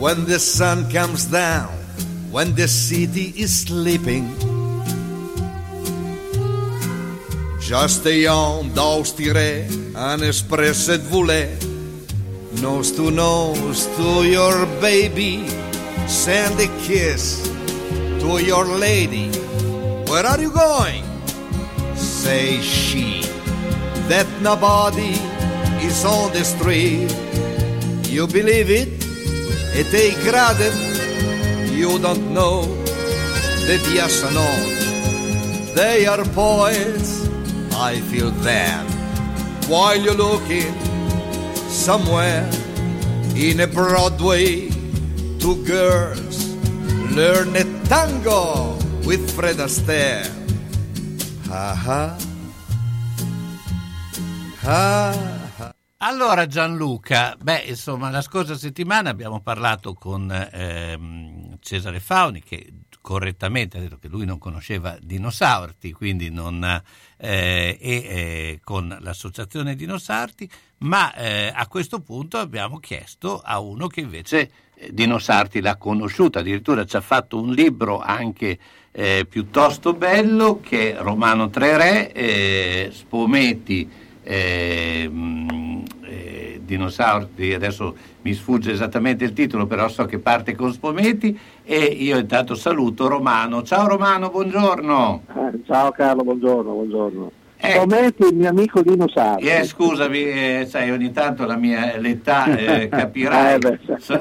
[0.00, 1.68] when the sun comes down,
[2.30, 4.51] when the city is sleeping.
[7.72, 9.66] Just a yawn d'austire,
[9.96, 11.56] un espresso et voulait,
[12.60, 15.48] nose to nose to your baby,
[16.06, 17.50] send a kiss
[18.20, 19.30] to your lady.
[20.06, 21.02] Where are you going?
[21.96, 23.22] Say she
[24.08, 25.16] that nobody
[25.80, 27.10] is on the street.
[28.06, 29.02] You believe it?
[29.74, 30.70] E te crede?
[31.72, 32.66] You don't know
[33.64, 35.74] the Biasanot.
[35.74, 37.21] They are poets,
[37.74, 38.86] I feel them.
[39.68, 40.74] While you're looking
[41.68, 42.48] somewhere
[43.34, 44.68] in a Broadway,
[45.38, 46.54] two girls
[47.14, 50.30] learn a tango with Fred Astaire.
[51.48, 51.74] Ha.
[51.74, 52.16] Ha
[54.62, 55.74] ha.
[56.04, 63.76] Allora Gianluca, beh insomma la scorsa settimana abbiamo parlato con ehm, Cesare Fauni che correttamente
[63.76, 66.64] ha detto che lui non conosceva dinosauri, quindi non,
[67.18, 70.48] eh, e eh, con l'associazione Dinosarti,
[70.78, 76.38] ma eh, a questo punto abbiamo chiesto a uno che invece eh, Dinosarti l'ha conosciuta,
[76.38, 78.58] addirittura ci ha fatto un libro anche
[79.26, 83.90] piuttosto bello che Romano Tre Re, Spometti,
[84.22, 90.72] eh, mh, eh, dinosauri, adesso mi sfugge esattamente il titolo, però so che parte con
[90.72, 93.62] Spometti e io intanto saluto Romano.
[93.62, 95.22] Ciao Romano, buongiorno.
[95.34, 97.32] Eh, ciao Carlo, buongiorno, buongiorno.
[97.62, 99.38] Spometti il mio amico dinosauro.
[99.40, 103.78] Eh, scusami, eh, sai, ogni tanto la mia l'età eh, capirai Eh, beh.
[103.98, 104.18] so-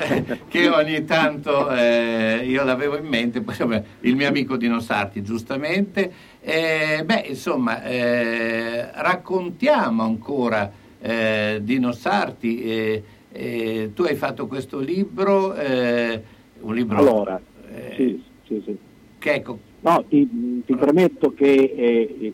[0.47, 6.11] che ogni tanto eh, io l'avevo in mente, poi vabbè, il mio amico Dinosarti, giustamente.
[6.41, 10.71] Eh, beh, insomma, eh, raccontiamo ancora
[11.01, 12.61] eh, Dinosarti.
[12.63, 16.21] eh, eh, tu hai fatto questo libro, eh,
[16.59, 17.39] un libro Allora,
[17.73, 18.77] eh, sì, sì, sì.
[19.17, 22.33] che ecco, No, ti, ti premetto che eh,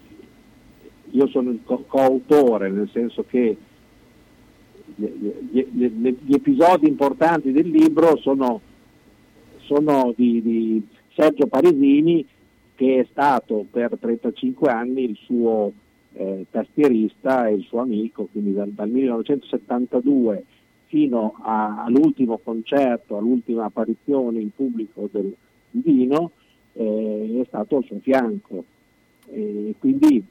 [1.12, 3.58] io sono il co- coautore, nel senso che
[4.96, 5.06] gli,
[5.52, 8.62] gli- gli- gli episodi importanti del libro sono,
[9.60, 10.82] sono di, di
[11.14, 12.26] Sergio Paresini,
[12.76, 15.72] che è stato per 35 anni il suo
[16.14, 20.44] eh, tastierista e il suo amico, quindi dal, dal 1972
[20.88, 25.34] fino a- all'ultimo concerto, all'ultima apparizione in pubblico del
[25.70, 26.32] Dino,
[26.74, 28.64] eh, è stato al suo fianco.
[29.30, 30.24] E quindi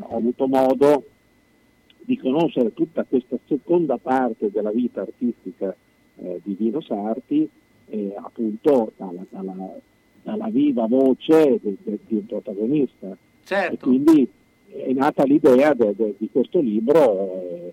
[0.00, 1.04] ho avuto modo
[2.04, 5.74] di conoscere tutta questa seconda parte della vita artistica
[6.16, 7.48] eh, di Dino Sarti,
[7.88, 9.78] eh, appunto dalla, dalla-
[10.22, 13.16] dalla viva voce de- de- di un protagonista.
[13.44, 13.74] Certo.
[13.74, 14.28] E quindi
[14.68, 17.72] è nata l'idea de- de- di questo libro eh,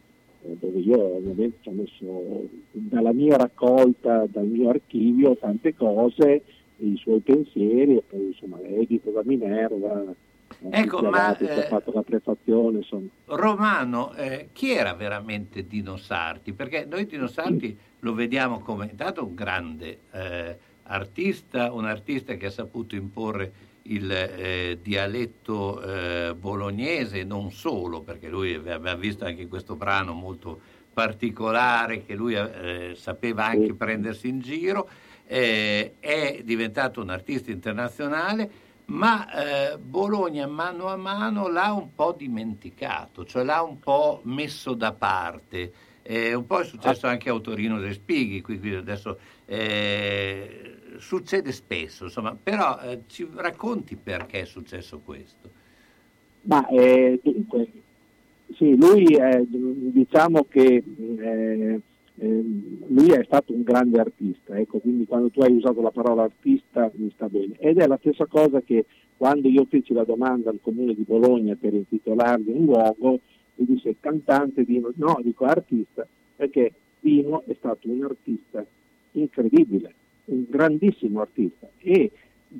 [0.59, 6.41] dove io ovviamente ci ho messo dalla mia raccolta, dal mio archivio tante cose,
[6.77, 10.15] i suoi pensieri e poi insomma edito da Minerva.
[10.69, 13.07] Ecco, Lucia ma, eh, ha fatto la prefazione, insomma.
[13.25, 16.51] Romano, eh, chi era veramente Dino Sarti?
[16.51, 22.47] Perché noi Dino Sarti lo vediamo come intanto un grande eh, artista, un artista che
[22.47, 29.47] ha saputo imporre il eh, dialetto eh, bolognese, non solo, perché lui aveva visto anche
[29.47, 30.59] questo brano molto
[30.93, 34.89] particolare che lui eh, sapeva anche prendersi in giro,
[35.25, 38.49] è diventato un artista internazionale,
[38.89, 44.73] ma eh, Bologna mano a mano l'ha un po' dimenticato, cioè l'ha un po' messo
[44.73, 45.71] da parte.
[46.01, 51.51] Eh, un po' è successo anche a Autorino dei Spighi, qui, qui adesso eh, succede
[51.51, 55.49] spesso, insomma, però eh, ci racconti perché è successo questo.
[56.43, 57.67] Ma eh, dunque,
[58.55, 59.05] sì, lui
[59.91, 60.83] diciamo che
[62.19, 62.43] eh, eh,
[62.87, 66.91] lui è stato un grande artista, ecco, quindi quando tu hai usato la parola artista
[66.95, 67.55] mi sta bene.
[67.59, 68.85] Ed è la stessa cosa che
[69.17, 73.19] quando io feci la domanda al comune di Bologna per intitolargli un luogo,
[73.55, 78.65] mi disse cantante Dino, no, dico artista, perché Dino è stato un artista
[79.13, 79.93] incredibile,
[80.25, 81.69] un grandissimo artista.
[81.79, 82.11] E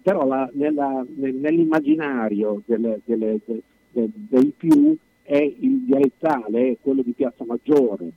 [0.04, 6.78] però la- nella- nel- nell'immaginario delle- delle- de- de- dei più è il dialettale, è
[6.82, 8.12] quello di Piazza Maggiore,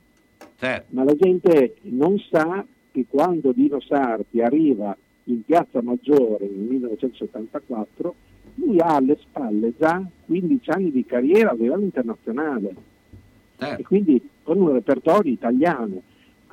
[0.89, 4.95] ma la gente non sa che quando Dino Sarti arriva
[5.25, 8.15] in Piazza Maggiore nel 1974,
[8.55, 12.75] lui ha alle spalle già 15 anni di carriera a livello internazionale.
[13.77, 16.01] E quindi con un repertorio italiano.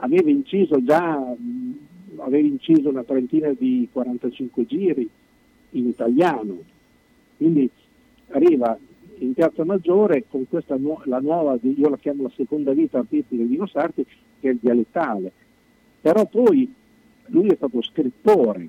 [0.03, 1.79] Aveva inciso già, mh,
[2.17, 5.09] aveva inciso una trentina di 45 giri
[5.71, 6.59] in italiano,
[7.37, 7.69] quindi
[8.29, 8.79] arriva
[9.21, 13.43] in Piazza Maggiore con questa nu- la nuova, io la chiamo la seconda vita artistica
[13.43, 14.05] di Dino Sarti,
[14.41, 15.33] che è il dialettale.
[16.01, 16.73] Però poi
[17.27, 18.69] lui è stato scrittore,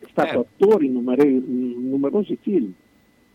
[0.00, 2.72] è stato attore in, numere- in numerosi film,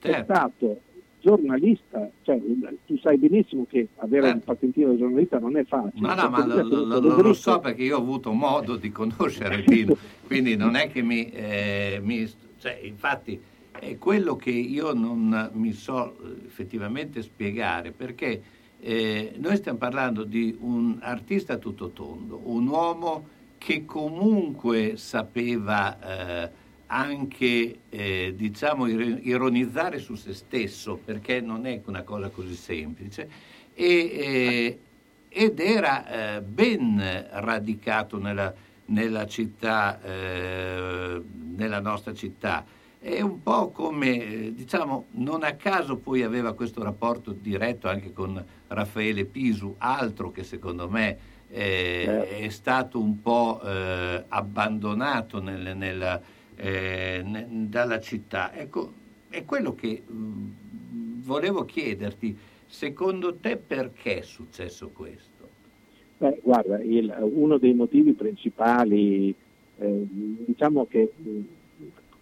[0.01, 0.81] è stato
[1.21, 2.39] giornalista, cioè,
[2.85, 5.99] tu sai benissimo che avere un patentino da giornalista non è facile.
[6.07, 8.89] Ma no, ma perché lo, lo- lo- lo so perché io ho avuto modo di
[8.91, 9.97] conoscere Dino,
[10.27, 11.29] quindi non è che mi...
[11.29, 13.39] eh, mi- cioè, infatti
[13.79, 18.41] è quello che io non mi so eh, effettivamente spiegare, perché
[18.79, 23.27] eh, noi stiamo parlando di un artista tutto tondo, un uomo
[23.57, 25.99] che comunque sapeva
[26.45, 26.49] eh,
[26.87, 33.29] anche eh, diciamo ir- ironizzare su se stesso, perché non è una cosa così semplice,
[33.73, 34.79] e, eh,
[35.29, 38.53] ed era eh, ben radicato nella,
[38.85, 42.65] nella città, nella nostra città.
[43.01, 48.11] È un po' come, eh, diciamo, non a caso poi aveva questo rapporto diretto anche
[48.11, 51.17] con Raffaele Pisu, altro che secondo me
[51.49, 56.21] eh, è stato un po' eh, abbandonato nel- nella,
[56.55, 58.53] eh, ne- dalla città.
[58.53, 58.91] Ecco,
[59.29, 62.37] è quello che mh, volevo chiederti,
[62.67, 65.47] secondo te perché è successo questo?
[66.17, 69.33] Beh, guarda, il- uno dei motivi principali,
[69.77, 70.07] eh,
[70.45, 71.09] diciamo che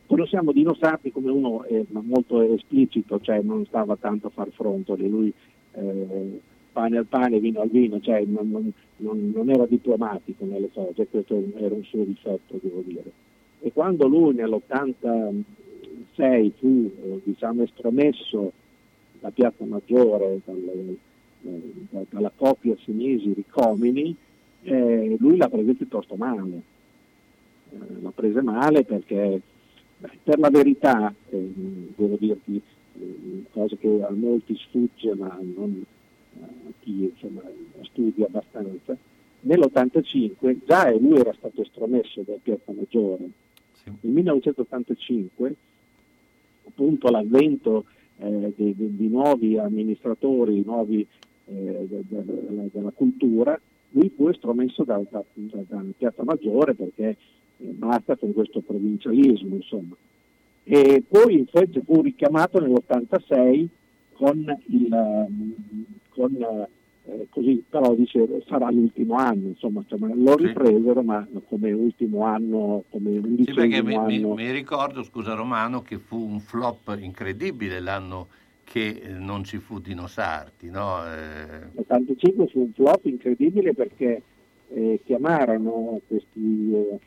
[0.08, 5.10] conosciamo Dino Sarti come uno eh, molto esplicito, cioè non stava tanto a far frontoli,
[5.10, 5.32] lui
[5.74, 6.40] eh,
[6.72, 11.08] pane al pane, vino al vino, cioè non, non- non- non era diplomatico nelle cose,
[11.08, 13.12] questo era un suo difetto, devo dire.
[13.62, 18.52] E quando lui nell'86 fu eh, diciamo, estromesso
[19.20, 20.96] da Piazza Maggiore, dalle-
[21.44, 24.16] eh, da- dalla coppia Sinisi Ricomini,
[24.64, 26.62] eh, lui l'ha presa piuttosto male.
[27.72, 29.42] Eh, l'ha presa male perché,
[30.24, 31.52] per la verità, eh,
[31.96, 32.62] devo dirti,
[33.00, 35.84] eh, cosa che a molti sfugge, ma non
[36.42, 36.48] a
[36.82, 37.42] chi insomma,
[37.84, 38.96] studia abbastanza,
[39.42, 43.30] nell'85 già lui era stato estromesso da Piazza Maggiore.
[44.02, 45.56] Nel 1985
[46.68, 47.86] appunto l'avvento
[48.20, 51.06] eh, di, di- di nuovi amministratori, nuovi
[51.46, 53.60] eh, de- de- della, della cultura,
[53.92, 57.16] lui fu estromesso da, da- da- da Piazza Maggiore perché
[57.58, 59.96] basta con questo provincialismo, insomma.
[60.64, 63.68] E poi invece fu richiamato nell'86
[64.14, 65.54] con il ehm,
[66.10, 66.36] con,
[67.06, 72.84] eh, così, però dice sarà l'ultimo anno, insomma, cioè, lo ripresero ma come ultimo anno,
[72.90, 74.34] come Sì, perché mi, mi- anno.
[74.34, 78.28] mi ricordo, scusa Romano, che fu un flop incredibile l'anno
[78.64, 80.98] che eh, non ci fu Dino Sarti, no?
[81.06, 84.22] Eh, L'85 fu un flop incredibile perché
[84.74, 87.00] eh, chiamarono questi eh,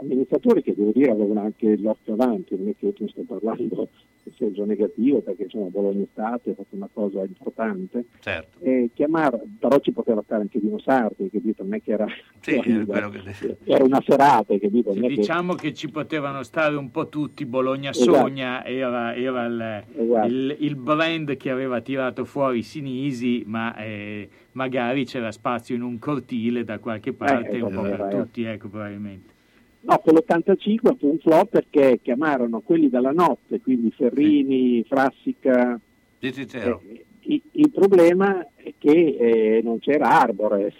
[0.00, 3.88] amministratori che devo dire avevano anche l'occhio avanti, non è che io ti sto parlando
[4.24, 8.58] in senso negativo perché insomma Bologna Estate ha fatto una cosa importante, Certo.
[8.62, 11.62] e chiamare, però ci poteva stare anche Dino Sardi, capito?
[11.62, 12.06] Non è che era,
[12.40, 14.92] Sì, è quello che- era una serata, capito?
[14.92, 18.12] Non è che- Diciamo che ci potevano stare un po' tutti, Bologna Esatto.
[18.18, 20.26] Sogna era, era il, Esatto.
[20.26, 25.98] il- il brand che aveva tirato fuori Sinisi, ma eh, magari c'era spazio in un
[25.98, 29.36] cortile da qualche parte, Eh, un po' era- per era- tutti, ecco probabilmente.
[29.80, 35.78] No, quell'85 fu un flop perché chiamarono quelli della notte, quindi Ferrini, Frassica.
[36.20, 36.46] Sì, sì.
[36.56, 40.72] Eh, i- il problema è che eh, non c'era Arbore,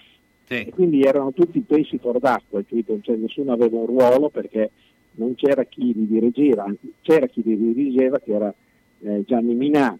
[0.67, 2.99] e quindi erano tutti pesci fuor d'acqua, capito?
[3.03, 4.71] Cioè, nessuno aveva un ruolo perché
[5.13, 6.65] non c'era chi li dirigeva,
[7.03, 8.53] c'era chi li dirigeva che era
[9.03, 9.97] eh, Gianni Minà.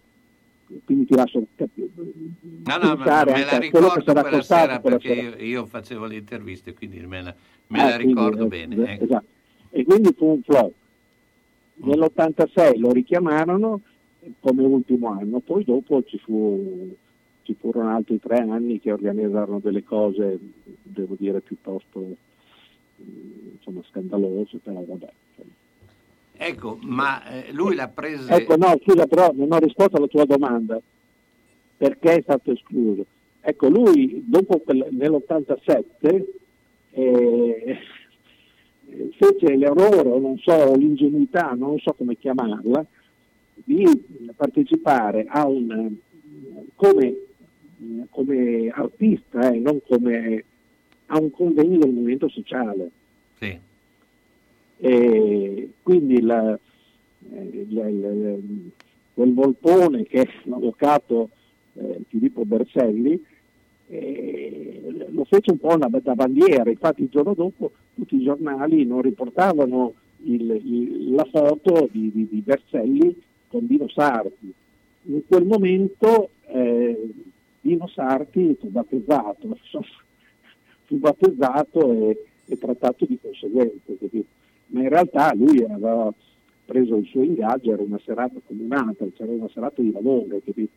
[0.85, 1.89] Quindi ti lascio capire.
[1.95, 5.37] No, no, ma me la ricordo sarà quella sera quella perché sera.
[5.37, 7.35] io, io facevo le interviste, quindi me la,
[7.67, 8.75] me Ah, la quindi, ricordo eh, bene.
[8.75, 9.03] eh, ecco.
[9.05, 9.25] esatto.
[9.71, 10.71] E quindi fu un flop.
[11.81, 13.81] Nell'86 lo richiamarono
[14.41, 16.93] come ultimo anno, poi dopo ci, fu,
[17.43, 20.37] ci furono altri tre anni che organizzarono delle cose,
[20.83, 25.09] devo dire, piuttosto mm, insomma, scandalose, però vabbè.
[26.41, 28.33] Ecco, ma eh, lui l'ha presa...
[28.33, 30.79] Ecco, no, scusa, però non ho risposto alla tua domanda.
[31.75, 33.05] Perché è stato escluso?
[33.41, 36.23] Ecco, lui dopo quel- nell'87
[36.91, 37.77] eh,
[39.17, 42.85] fece l'errore, o non so, l'ingenuità, non so come chiamarla,
[43.55, 43.83] di
[44.33, 45.93] partecipare a un
[46.75, 47.15] come,
[48.11, 50.45] come artista, eh, non come
[51.07, 52.91] a un convegno del movimento sociale.
[53.39, 53.67] Sì.
[54.81, 56.57] E quindi la-
[57.33, 58.71] eh, il-
[59.13, 61.29] quel Volpone che è l'avvocato
[61.73, 63.21] eh, Filippo Berselli
[63.89, 68.85] eh, lo fece un po' una, da bandiera, infatti il giorno dopo tutti i giornali
[68.85, 69.93] non riportavano
[70.23, 73.15] il- il- la foto di, di- di Berselli
[73.47, 74.53] con Dino Sarti.
[75.03, 77.09] In quel momento eh,
[77.61, 79.57] Dino Sarti fu battezzato,
[80.85, 84.37] fu battezzato e, e trattato di conseguenza, capito?
[84.69, 86.11] Ma in realtà lui aveva
[86.65, 90.71] preso il suo ingaggio, era una serata come un'altra, c'era una serata di lavoro, capito?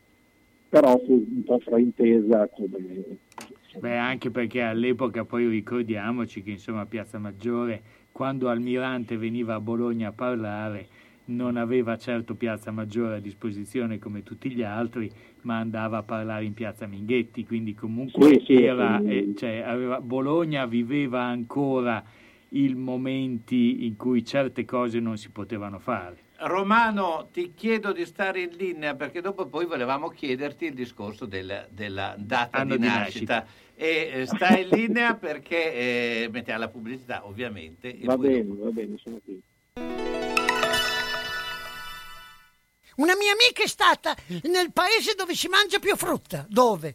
[0.73, 3.19] però fu un po' fraintesa come...
[3.78, 10.09] Beh, anche perché all'epoca poi ricordiamoci che insomma Piazza Maggiore, quando Almirante veniva a Bologna
[10.09, 10.86] a parlare,
[11.27, 15.10] non aveva certo Piazza Maggiore a disposizione come tutti gli altri,
[15.43, 19.09] ma andava a parlare in Piazza Minghetti, quindi comunque Sì, sì, era, sì.
[19.10, 22.02] eh, cioè, aveva- Bologna viveva ancora
[22.52, 26.30] i momenti in cui certe cose non si potevano fare.
[26.44, 31.68] Romano, ti chiedo di stare in linea perché dopo poi volevamo chiederti il discorso del-
[31.70, 33.46] della data di di nascita.
[33.74, 35.72] E eh, stai in linea perché
[36.24, 37.96] eh, mettiamo la pubblicità, ovviamente.
[37.96, 39.40] e Va bene, dopo- va bene, sono qui.
[42.94, 44.14] Una mia amica è stata
[44.50, 46.44] nel paese dove si mangia più frutta.
[46.48, 46.94] Dove?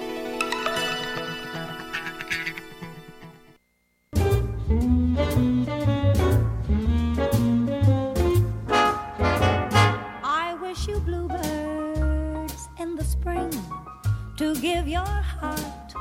[14.41, 15.93] To give your heart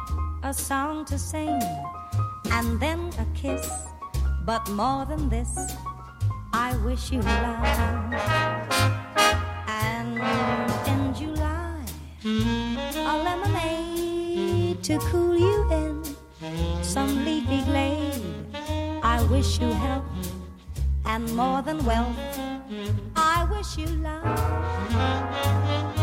[0.42, 1.60] a song to sing
[2.52, 3.70] and then a kiss.
[4.46, 5.76] But more than this,
[6.50, 7.64] I wish you love.
[9.68, 10.16] And
[10.88, 11.84] in July,
[13.12, 16.02] a lemonade to cool you in
[16.82, 18.24] some leafy glade.
[19.02, 20.08] I wish you health
[21.04, 22.16] and more than wealth.
[23.16, 25.99] I wish you love.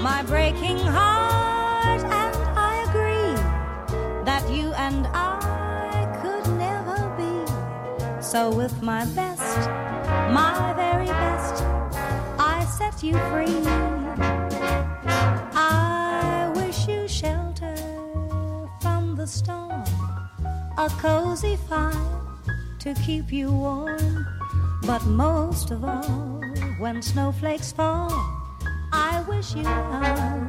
[0.00, 3.34] My breaking heart, and I agree
[4.24, 8.22] that you and I could never be.
[8.22, 9.58] So, with my best,
[10.30, 11.64] my very best,
[12.38, 13.60] I set you free.
[15.54, 17.76] I wish you shelter
[18.80, 19.84] from the storm,
[20.76, 21.92] a cozy fire
[22.78, 24.26] to keep you warm.
[24.86, 26.40] But most of all,
[26.78, 28.37] when snowflakes fall,
[29.28, 30.48] wish you love.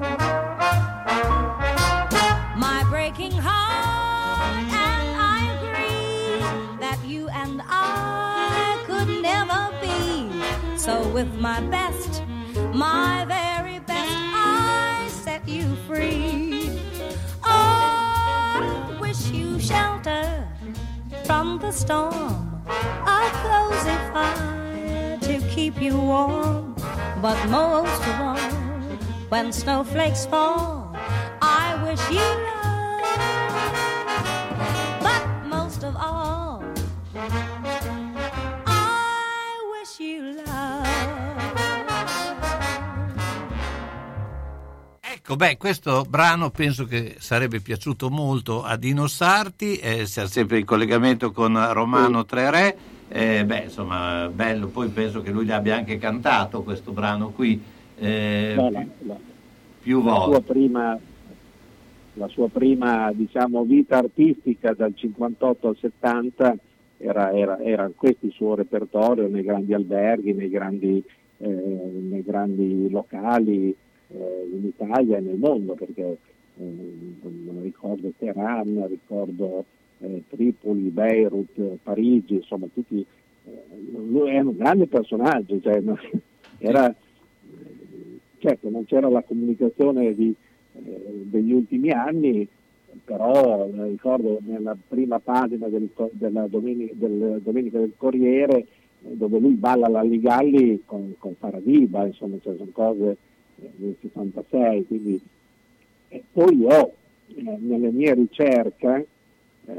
[2.56, 4.56] My breaking heart,
[4.88, 10.78] and I agree that you and I could never be.
[10.78, 12.24] So, with my best,
[12.74, 16.80] my very best, I set you free.
[17.44, 20.48] Oh, I wish you shelter
[21.26, 26.76] from the storm, a cozy fire to keep you warm.
[27.22, 28.59] But most of all,
[29.30, 30.92] when snowflakes fall,
[31.42, 33.02] I wish you love.
[35.02, 36.64] But most of all,
[38.66, 40.88] I wish you love.
[45.02, 50.66] Ecco, beh, questo brano penso che sarebbe piaciuto molto a Dino Sarti, eh, sempre in
[50.66, 52.78] collegamento con Romano Tre Re,
[53.10, 57.62] eh, beh, insomma, bello, poi penso che lui l'abbia anche cantato questo brano qui,
[58.00, 59.18] eh, No, la- la-
[59.82, 60.42] più la sua volte.
[60.54, 61.00] prima,
[62.14, 66.56] la sua prima diciamo, vita artistica dal 58 al 70
[66.98, 71.02] era, era, era questo il suo repertorio nei grandi alberghi, nei grandi,
[71.38, 73.74] eh, nei grandi locali
[74.12, 76.18] eh, in Italia e nel mondo, perché
[76.58, 77.14] eh,
[77.62, 79.64] ricordo Teheran, ricordo
[80.00, 83.06] eh, Tripoli, Beirut, Parigi, insomma tutti
[83.46, 85.82] eh, lui era un grande personaggio, cioè,
[86.60, 86.94] era,
[88.40, 90.34] certo non c'era la comunicazione di,
[90.74, 92.48] eh, degli ultimi anni,
[93.04, 98.66] però eh, ricordo nella prima pagina del, della domenica del, Domenica del Corriere eh,
[99.02, 103.18] dove lui balla l'Alligalli con, con Faradiba, insomma cioè, sono cose
[103.62, 105.22] eh, del 66, quindi
[106.12, 106.94] e poi ho
[107.36, 109.08] nelle mie ricerche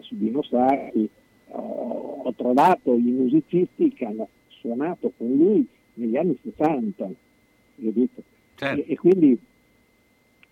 [0.02, 1.08] su Dino Sarti
[1.48, 7.10] ho, ho trovato i musicisti che hanno suonato con lui negli anni 60
[8.60, 8.88] capito?
[8.88, 9.38] e, e quindi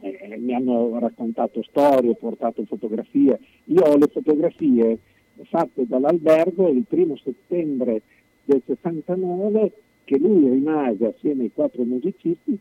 [0.01, 3.39] eh, mi hanno raccontato storie, portato fotografie.
[3.65, 4.99] Io ho le fotografie
[5.43, 8.03] fatte dall'albergo il primo settembre
[8.45, 9.73] del 69
[10.05, 12.59] che lui rimase assieme ai quattro musicisti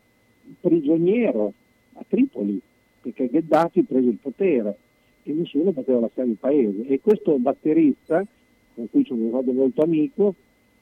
[0.60, 1.54] prigioniero
[1.94, 2.62] a Tripoli
[3.02, 4.78] perché Gheddafi prese il potere
[5.24, 6.88] e nessuno poteva lasciare il paese.
[6.88, 8.26] E questo batterista,
[8.76, 10.36] con cui sono stato molto amico,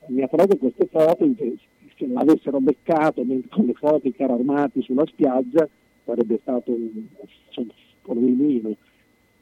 [0.07, 1.55] mi ha trovato queste foto, che
[1.97, 5.67] se l'avessero beccato con le foto i carri armati sulla spiaggia
[6.03, 7.05] sarebbe stato un,
[7.47, 8.75] insomma, porvimino.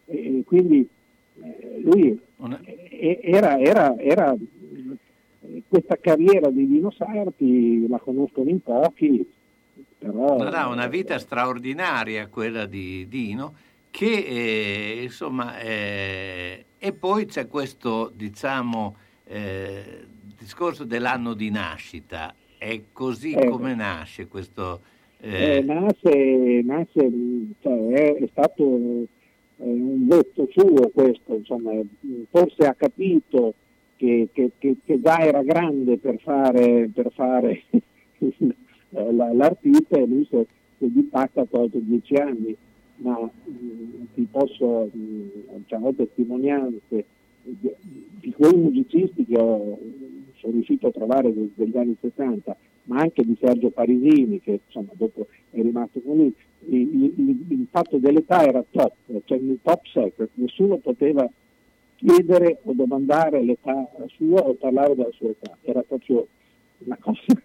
[0.05, 0.87] E, quindi
[1.41, 2.19] eh, lui
[3.21, 4.35] era, era, era
[5.67, 9.29] questa carriera di Dino Sarti la conoscono in pochi,
[9.97, 10.37] però...
[10.37, 13.55] No, una vita straordinaria quella di Dino,
[13.89, 15.59] che eh, insomma...
[15.59, 20.05] eh, e poi c'è questo, diciamo, eh,
[20.37, 22.35] discorso dell'anno di nascita.
[22.63, 23.49] È così Eh.
[23.49, 24.79] come nasce questo...
[25.19, 27.11] Eh, eh, nasce, nasce,
[27.61, 29.07] cioè, è, è stato eh,
[29.57, 31.71] un detto suo questo, insomma,
[32.29, 33.53] forse ha capito
[33.97, 37.63] che, che- che- che già era grande per fare, per fare
[38.91, 40.45] la- l'artista e lui si è,
[40.77, 42.55] si è di pacca ha tolto dieci anni,
[42.97, 47.05] ma mh, ti posso, mh, cioè, ho testimonianze
[47.43, 47.69] di,
[48.21, 49.77] di quei musicisti che ho,
[50.43, 54.91] sono riuscito a trovare de- degli anni 60, ma anche di Sergio Parisini, che insomma
[54.93, 57.67] dopo è rimasto con lui.
[57.71, 58.93] Fatto dell'età era top,
[59.25, 61.27] cioè il top secret, nessuno poteva
[61.95, 66.27] chiedere o domandare l'età sua o parlare della sua età, era proprio
[66.79, 67.21] una cosa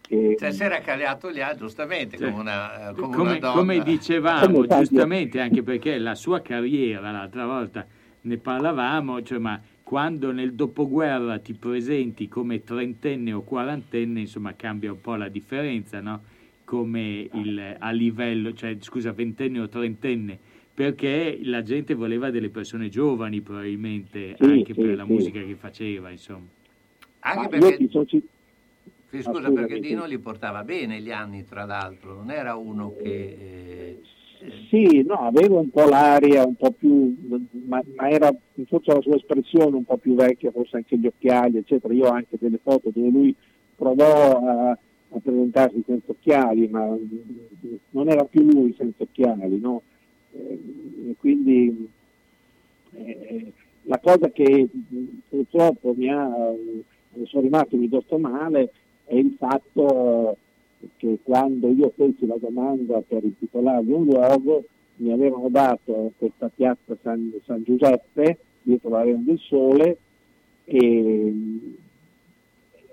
[0.00, 0.36] che...
[0.38, 3.54] cioè, si era cagliato gli altri, giustamente, come una, come una come, donna.
[3.54, 7.86] come dicevamo, Come tanti- giustamente, anche perché la sua carriera, l'altra volta
[8.22, 14.92] ne parlavamo, cioè, ma quando nel dopoguerra ti presenti come trentenne o quarantenne, insomma, cambia
[14.92, 16.20] un po' la differenza, no?
[16.62, 20.38] Come il, a livello, cioè, scusa, ventenne o trentenne,
[20.74, 25.10] perché la gente voleva delle persone giovani, probabilmente, Sì, anche sì, per la sì.
[25.10, 26.44] musica che faceva, insomma.
[27.20, 27.88] Anche Ma perché,
[29.08, 33.04] sì, scusa, perché Dino li portava bene gli anni, tra l'altro, non era uno che...
[33.08, 34.00] eh,
[34.68, 37.16] Sì, no, aveva un po' l'aria, un po' più,
[37.66, 38.32] ma, ma era
[38.66, 41.92] forse la sua espressione un po' più vecchia, forse anche gli occhiali, eccetera.
[41.92, 43.34] Io ho anche delle foto dove lui
[43.74, 46.96] provò a, a presentarsi senza occhiali, ma
[47.90, 49.82] non era più lui senza occhiali, no?
[50.32, 50.60] Eh,
[51.10, 51.88] e quindi
[52.92, 53.52] eh,
[53.82, 54.68] la cosa che
[55.28, 56.30] purtroppo mi ha,
[57.24, 58.70] sono rimasto piuttosto male
[59.04, 60.36] è il fatto
[60.96, 64.64] che quando io feci la domanda per intitolargli un luogo
[64.96, 69.96] mi avevano dato questa piazza San, San Giuseppe dietro l'Arena del Sole
[70.64, 71.34] e,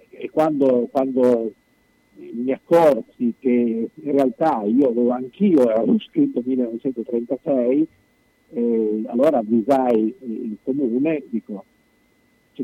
[0.09, 1.51] e quando, quando
[2.15, 7.87] mi accorsi che in realtà io avevo anch'io avevo scritto 1936
[8.51, 11.65] eh, allora avvisai il comune dico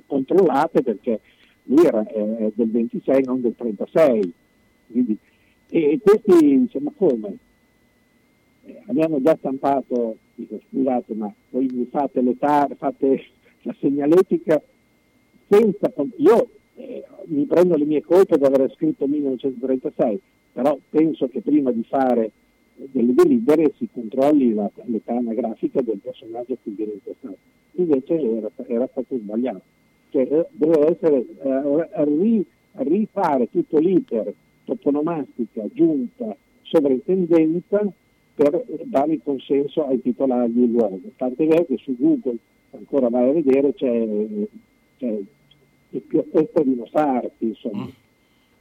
[0.06, 1.20] controllate perché
[1.64, 4.34] lui era eh, del 26 non del 36
[4.92, 5.18] quindi,
[5.70, 7.38] e, e questi diciamo come?
[8.66, 13.26] Eh, abbiamo già stampato dico scusate ma voi fate l'età fate
[13.64, 14.62] la segnaletica
[15.48, 20.20] senza io eh, mi prendo le mie colpe di aver scritto 1936
[20.54, 22.32] però penso che prima di fare
[22.76, 27.38] delle delibere si controlli la- l'età anagrafica del personaggio che viene intestato
[27.74, 29.62] invece era, era stato sbagliato.
[30.10, 34.34] Cioè eh, doveva essere eh, ri- rifare tutto l'iter
[34.66, 37.86] toponomastica, giunta, sovrintendenza
[38.36, 41.00] per dare il consenso ai titolari del luogo.
[41.18, 42.38] Tant'è vero che su Google,
[42.72, 44.08] ancora vai a vedere, c'è,
[44.98, 45.18] c'è
[45.90, 47.90] il piazzetta di Nosarti, insomma.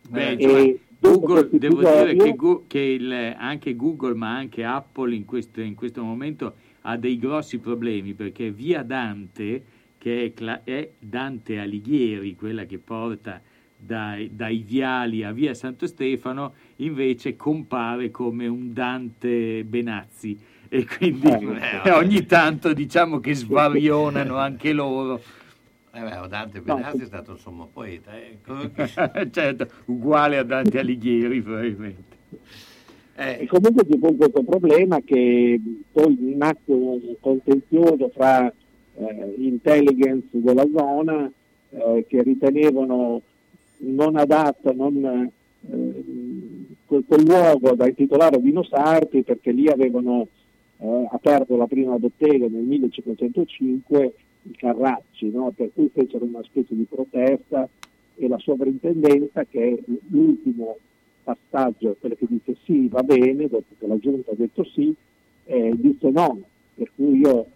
[0.09, 5.15] Beh, cioè, dopo Google, devo dire che, Gu- che il- anche Google, ma anche Apple
[5.15, 9.63] in questo, in questo momento ha dei grossi problemi perché via Dante,
[9.99, 13.41] che è, cla- è Dante Alighieri, quella che porta
[13.81, 20.39] dai, dai viali a via Santo Stefano, invece compare come un Dante Benazzi.
[20.69, 21.29] E quindi
[21.83, 25.21] Eh, ogni tanto diciamo che svarionano anche loro.
[25.93, 28.13] Eh beh, Dante Benazzi è stato un sommo poeta.
[28.17, 28.39] eh,
[29.33, 32.19] certo, uguale a Dante Alighieri probabilmente.
[33.17, 35.61] E comunque ci fu questo problema che
[35.93, 41.31] poi nacque un contenzioso fra eh, intelligence della zona
[41.71, 43.21] eh, che ritenevano
[43.81, 45.31] non adatta non,
[45.71, 46.03] eh,
[46.87, 50.27] quel, quel luogo da intitolare Vino Sarti perché lì avevano
[50.79, 55.53] eh, aperto la prima bottega nel 1505 i Carracci, no?
[55.55, 57.69] per cui fecero una specie di protesta
[58.17, 60.77] e la sovrintendenza che è l'ultimo
[61.23, 64.95] passaggio, quello che dice sì va bene, dopo che la giunta ha detto sì,
[65.45, 66.41] eh, disse no,
[66.75, 67.47] per cui io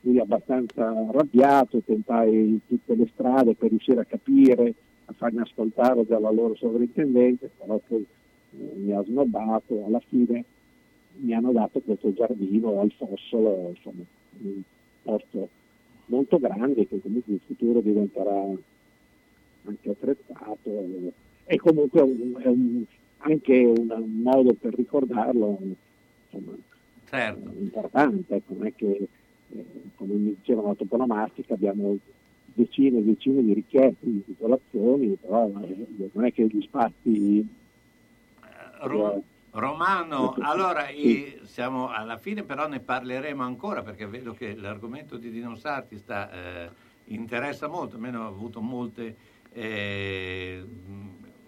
[0.00, 4.74] fui abbastanza arrabbiato, tentai tutte le strade per riuscire a capire,
[5.08, 8.04] a farmi ascoltare dalla loro sovrintendenza, però poi
[8.58, 10.44] eh, mi ha snobbato, alla fine
[11.20, 14.04] mi hanno dato questo giardino al Fossolo, insomma,
[14.40, 14.62] un
[15.02, 15.48] posto
[16.06, 18.44] molto grande che comunque in futuro diventerà
[19.64, 20.86] anche attrezzato
[21.44, 22.84] e comunque è un, è un,
[23.18, 25.58] anche un, un modo per ricordarlo
[26.30, 26.56] insomma,
[27.08, 27.50] Certo.
[27.58, 29.08] importante, ecco, non è che
[29.50, 29.64] eh,
[29.96, 31.96] come mi dicevano la toponomastica abbiamo
[32.58, 37.46] decine e decine di richieste di titolazioni, però eh, non è che gli spazi
[38.80, 40.40] Ro- Romano, Sì.
[40.42, 45.54] allora i- siamo alla fine, però ne parleremo ancora perché vedo che l'argomento di Dino
[45.54, 46.70] Sarti sta, eh,
[47.06, 49.16] interessa molto, almeno ho avuto molte
[49.52, 50.62] eh,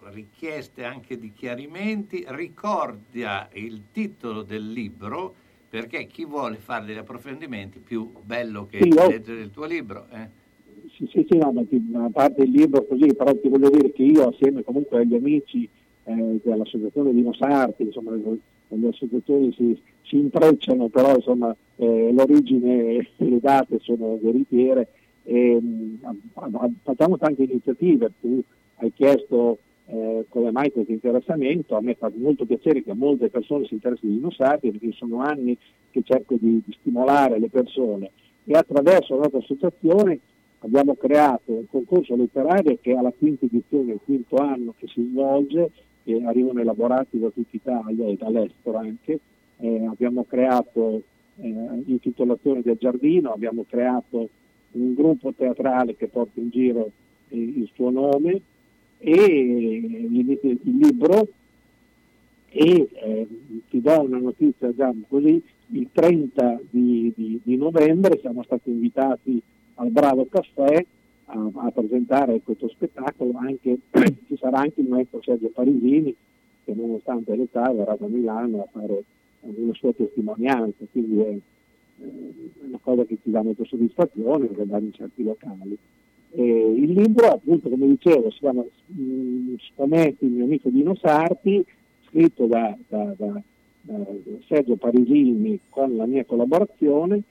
[0.05, 2.25] richieste anche di chiarimenti.
[2.29, 5.35] Ricordia il titolo del libro
[5.69, 10.07] perché chi vuole fare degli approfondimenti più bello che Sì, leggere il tuo libro.
[10.11, 10.39] eh.
[11.01, 14.03] Sì, sì, sì, no, ma a parte il libro così, però ti voglio dire che
[14.03, 15.67] io assieme comunque agli amici
[16.05, 23.07] eh, dell'associazione Dino Sarti, insomma, le, associazioni si, si intrecciano, però insomma eh, l'origine e
[23.17, 24.89] le date sono veritiere.
[25.23, 26.01] E, mh,
[26.83, 28.43] facciamo tante iniziative, tu
[28.77, 29.57] hai chiesto
[29.87, 34.13] eh, come mai questo interessamento, a me fa molto piacere che molte persone si interessino
[34.13, 35.57] di Dino Sarti perché sono anni
[35.91, 38.11] che cerco di, di stimolare le persone.
[38.45, 40.19] E attraverso la nostra associazione
[40.61, 45.07] abbiamo creato un concorso letterario che è la quinta edizione, il quinto anno che si
[45.11, 45.71] svolge,
[46.05, 49.19] che arrivano elaborati da tutta Italia e dall'estero anche.
[49.59, 51.03] Eh, abbiamo creato
[51.37, 54.29] eh, intitolazione del giardino, abbiamo creato
[54.73, 56.91] un gruppo teatrale che porta in giro
[57.29, 58.41] eh, il suo nome
[58.99, 61.27] e il, il libro
[62.53, 63.29] e eh,
[63.69, 69.41] ti do una notizia già così, il 30 di, di- di novembre siamo stati invitati
[69.81, 70.85] al Bravo Caffè
[71.27, 73.79] a, a presentare questo spettacolo, anche,
[74.27, 76.15] ci sarà anche il maestro Sergio Parisini
[76.65, 79.05] che nonostante l'età verrà da Milano a fare
[79.41, 81.43] una sua testimonianza, quindi è eh,
[82.67, 85.77] una cosa che ci dà molta soddisfazione vedere in certi locali.
[86.33, 88.63] E il libro, appunto, come dicevo, si chiama
[88.93, 91.65] mm, Scommetti, il mio amico Dino Sarti,
[92.07, 93.43] scritto da, da- da-
[93.83, 94.05] da
[94.47, 97.23] Sergio Parisini con la mia collaborazione.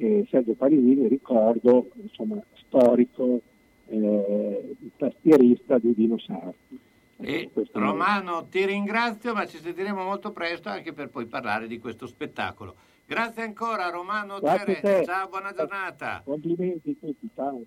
[0.00, 3.40] E Sergio Parisini, ricordo, insomma, storico,
[3.88, 6.78] eh, tastierista di Dino Sarti.
[7.20, 11.80] E Questo- Romano, ti ringrazio, ma ci sentiremo molto presto anche per poi parlare di
[11.80, 12.76] questo spettacolo.
[13.06, 15.02] Grazie ancora Romano te.
[15.04, 16.22] Ciao, buona giornata.
[16.24, 17.62] Complimenti a tutti, ciao.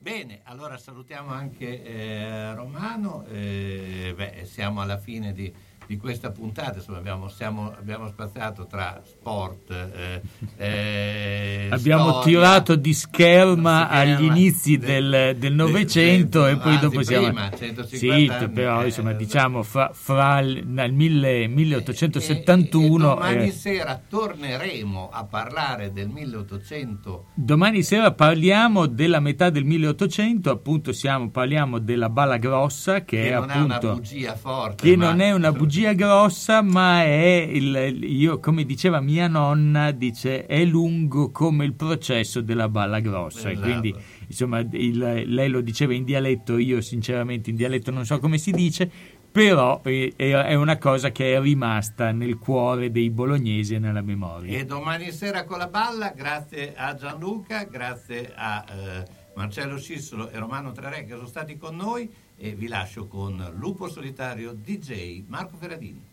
[0.00, 3.24] Bene, allora salutiamo anche eh, Romano.
[3.30, 5.52] eh, beh, siamo alla fine di,
[5.88, 10.20] di questa puntata, insomma, abbiamo, siamo- abbiamo spaziato tra sport, eh,
[10.58, 17.02] eh, Abbiamo storia, tirato di scherma scherma agli inizi del- del, Novecento e poi dopo
[17.02, 17.26] siamo...
[17.28, 22.98] prima, 150 Sì, anni, però eh, insomma diciamo fra, fra il nel 1000 1871...
[23.14, 27.26] Domani eh, sera torneremo a parlare del 1800.
[27.34, 33.28] Domani sera parliamo della metà del 1800, appunto siamo, parliamo della Bala Grossa che, Che
[33.30, 34.88] è non è una appunto bugia forte.
[34.88, 40.46] che non è una bugia grossa, ma è il, io, come diceva mia nonna, dice
[40.46, 43.48] è lungo come il processo della Balla Grossa.
[43.48, 43.66] E Esatto.
[43.66, 43.94] quindi,
[44.26, 48.50] insomma, il- lei lo diceva in dialetto, io sinceramente in dialetto non so come si
[48.52, 48.90] dice,
[49.30, 54.58] però eh, è, una cosa che è rimasta nel cuore dei bolognesi e nella memoria.
[54.58, 59.04] E domani sera con la balla, grazie a Gianluca, grazie a eh,
[59.36, 63.88] Marcello Scissolo e Romano Trerè che sono stati con noi e vi lascio con Lupo
[63.88, 66.06] Solitario DJ Marco Ferradini.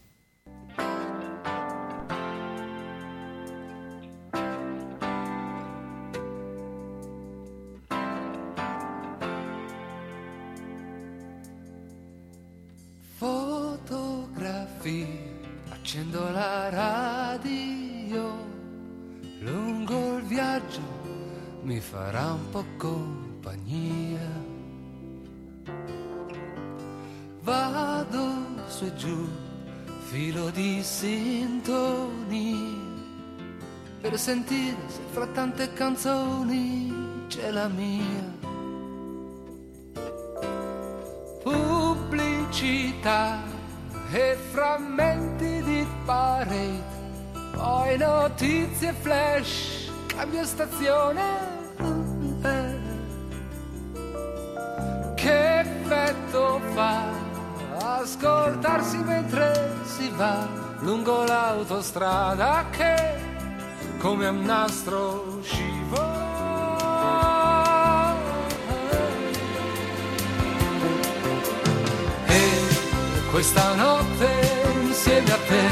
[13.17, 15.07] Fotografie,
[15.69, 18.35] accendo la radio,
[19.39, 20.81] lungo il viaggio
[21.61, 24.54] mi farà un po' compagnia.
[27.55, 28.27] Vado
[28.67, 29.29] su e giù,
[30.09, 32.43] filo di sintonia,
[34.01, 38.33] per sentire se fra tante canzoni c'è la mia.
[41.43, 43.39] pubblicità
[44.11, 46.83] e frammenti di parade,
[47.53, 51.53] poi notizie flash, cambio stazione.
[55.15, 57.14] Che effetto fa
[58.05, 60.47] ascoltarsi mentre si va
[60.81, 63.15] lungo l'autostrada che
[63.97, 66.23] come un nastro scivola.
[72.27, 72.49] E
[73.31, 74.29] questa notte
[74.83, 75.63] insieme a te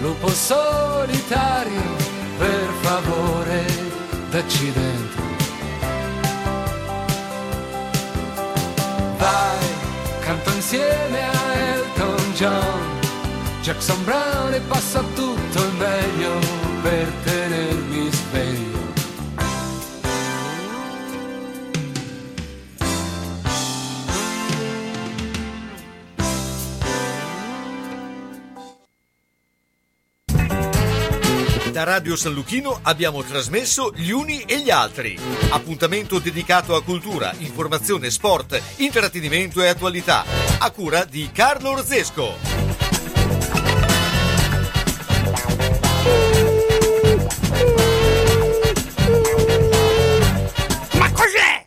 [0.00, 1.96] lupo solitario,
[2.38, 3.64] per favore,
[4.30, 5.22] dacci dentro.
[9.16, 9.73] Vai,
[10.34, 13.00] canto insieme a Elton John,
[13.62, 16.38] Jackson Brown e passa tutto il meglio
[16.82, 17.43] per tenermi
[31.84, 35.18] Radio San Luchino abbiamo trasmesso Gli Uni e gli Altri.
[35.50, 40.24] Appuntamento dedicato a cultura, informazione, sport, intrattenimento e attualità.
[40.60, 42.38] A cura di Carlo Orzesco.
[50.94, 51.66] Ma cos'è?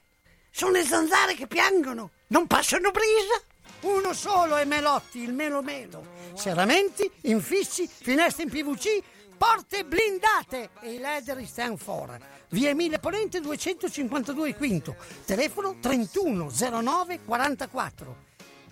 [0.49, 3.39] Sono le zanzare che piangono, non passano brisa.
[3.81, 6.03] Uno solo è Melotti, il Melo Melo.
[6.33, 9.03] Serramenti, infissi, finestre in PVC,
[9.37, 12.17] porte blindate e i leder stand for.
[12.49, 14.95] Via Emile Ponente 252 Quinto,
[15.25, 18.15] telefono 3109 44.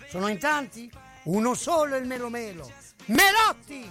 [0.08, 0.90] Sono in tanti?
[1.24, 2.70] Uno solo il Melo Melo.
[3.06, 3.90] Melotti!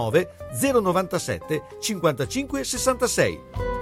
[0.09, 3.70] 097 55 66.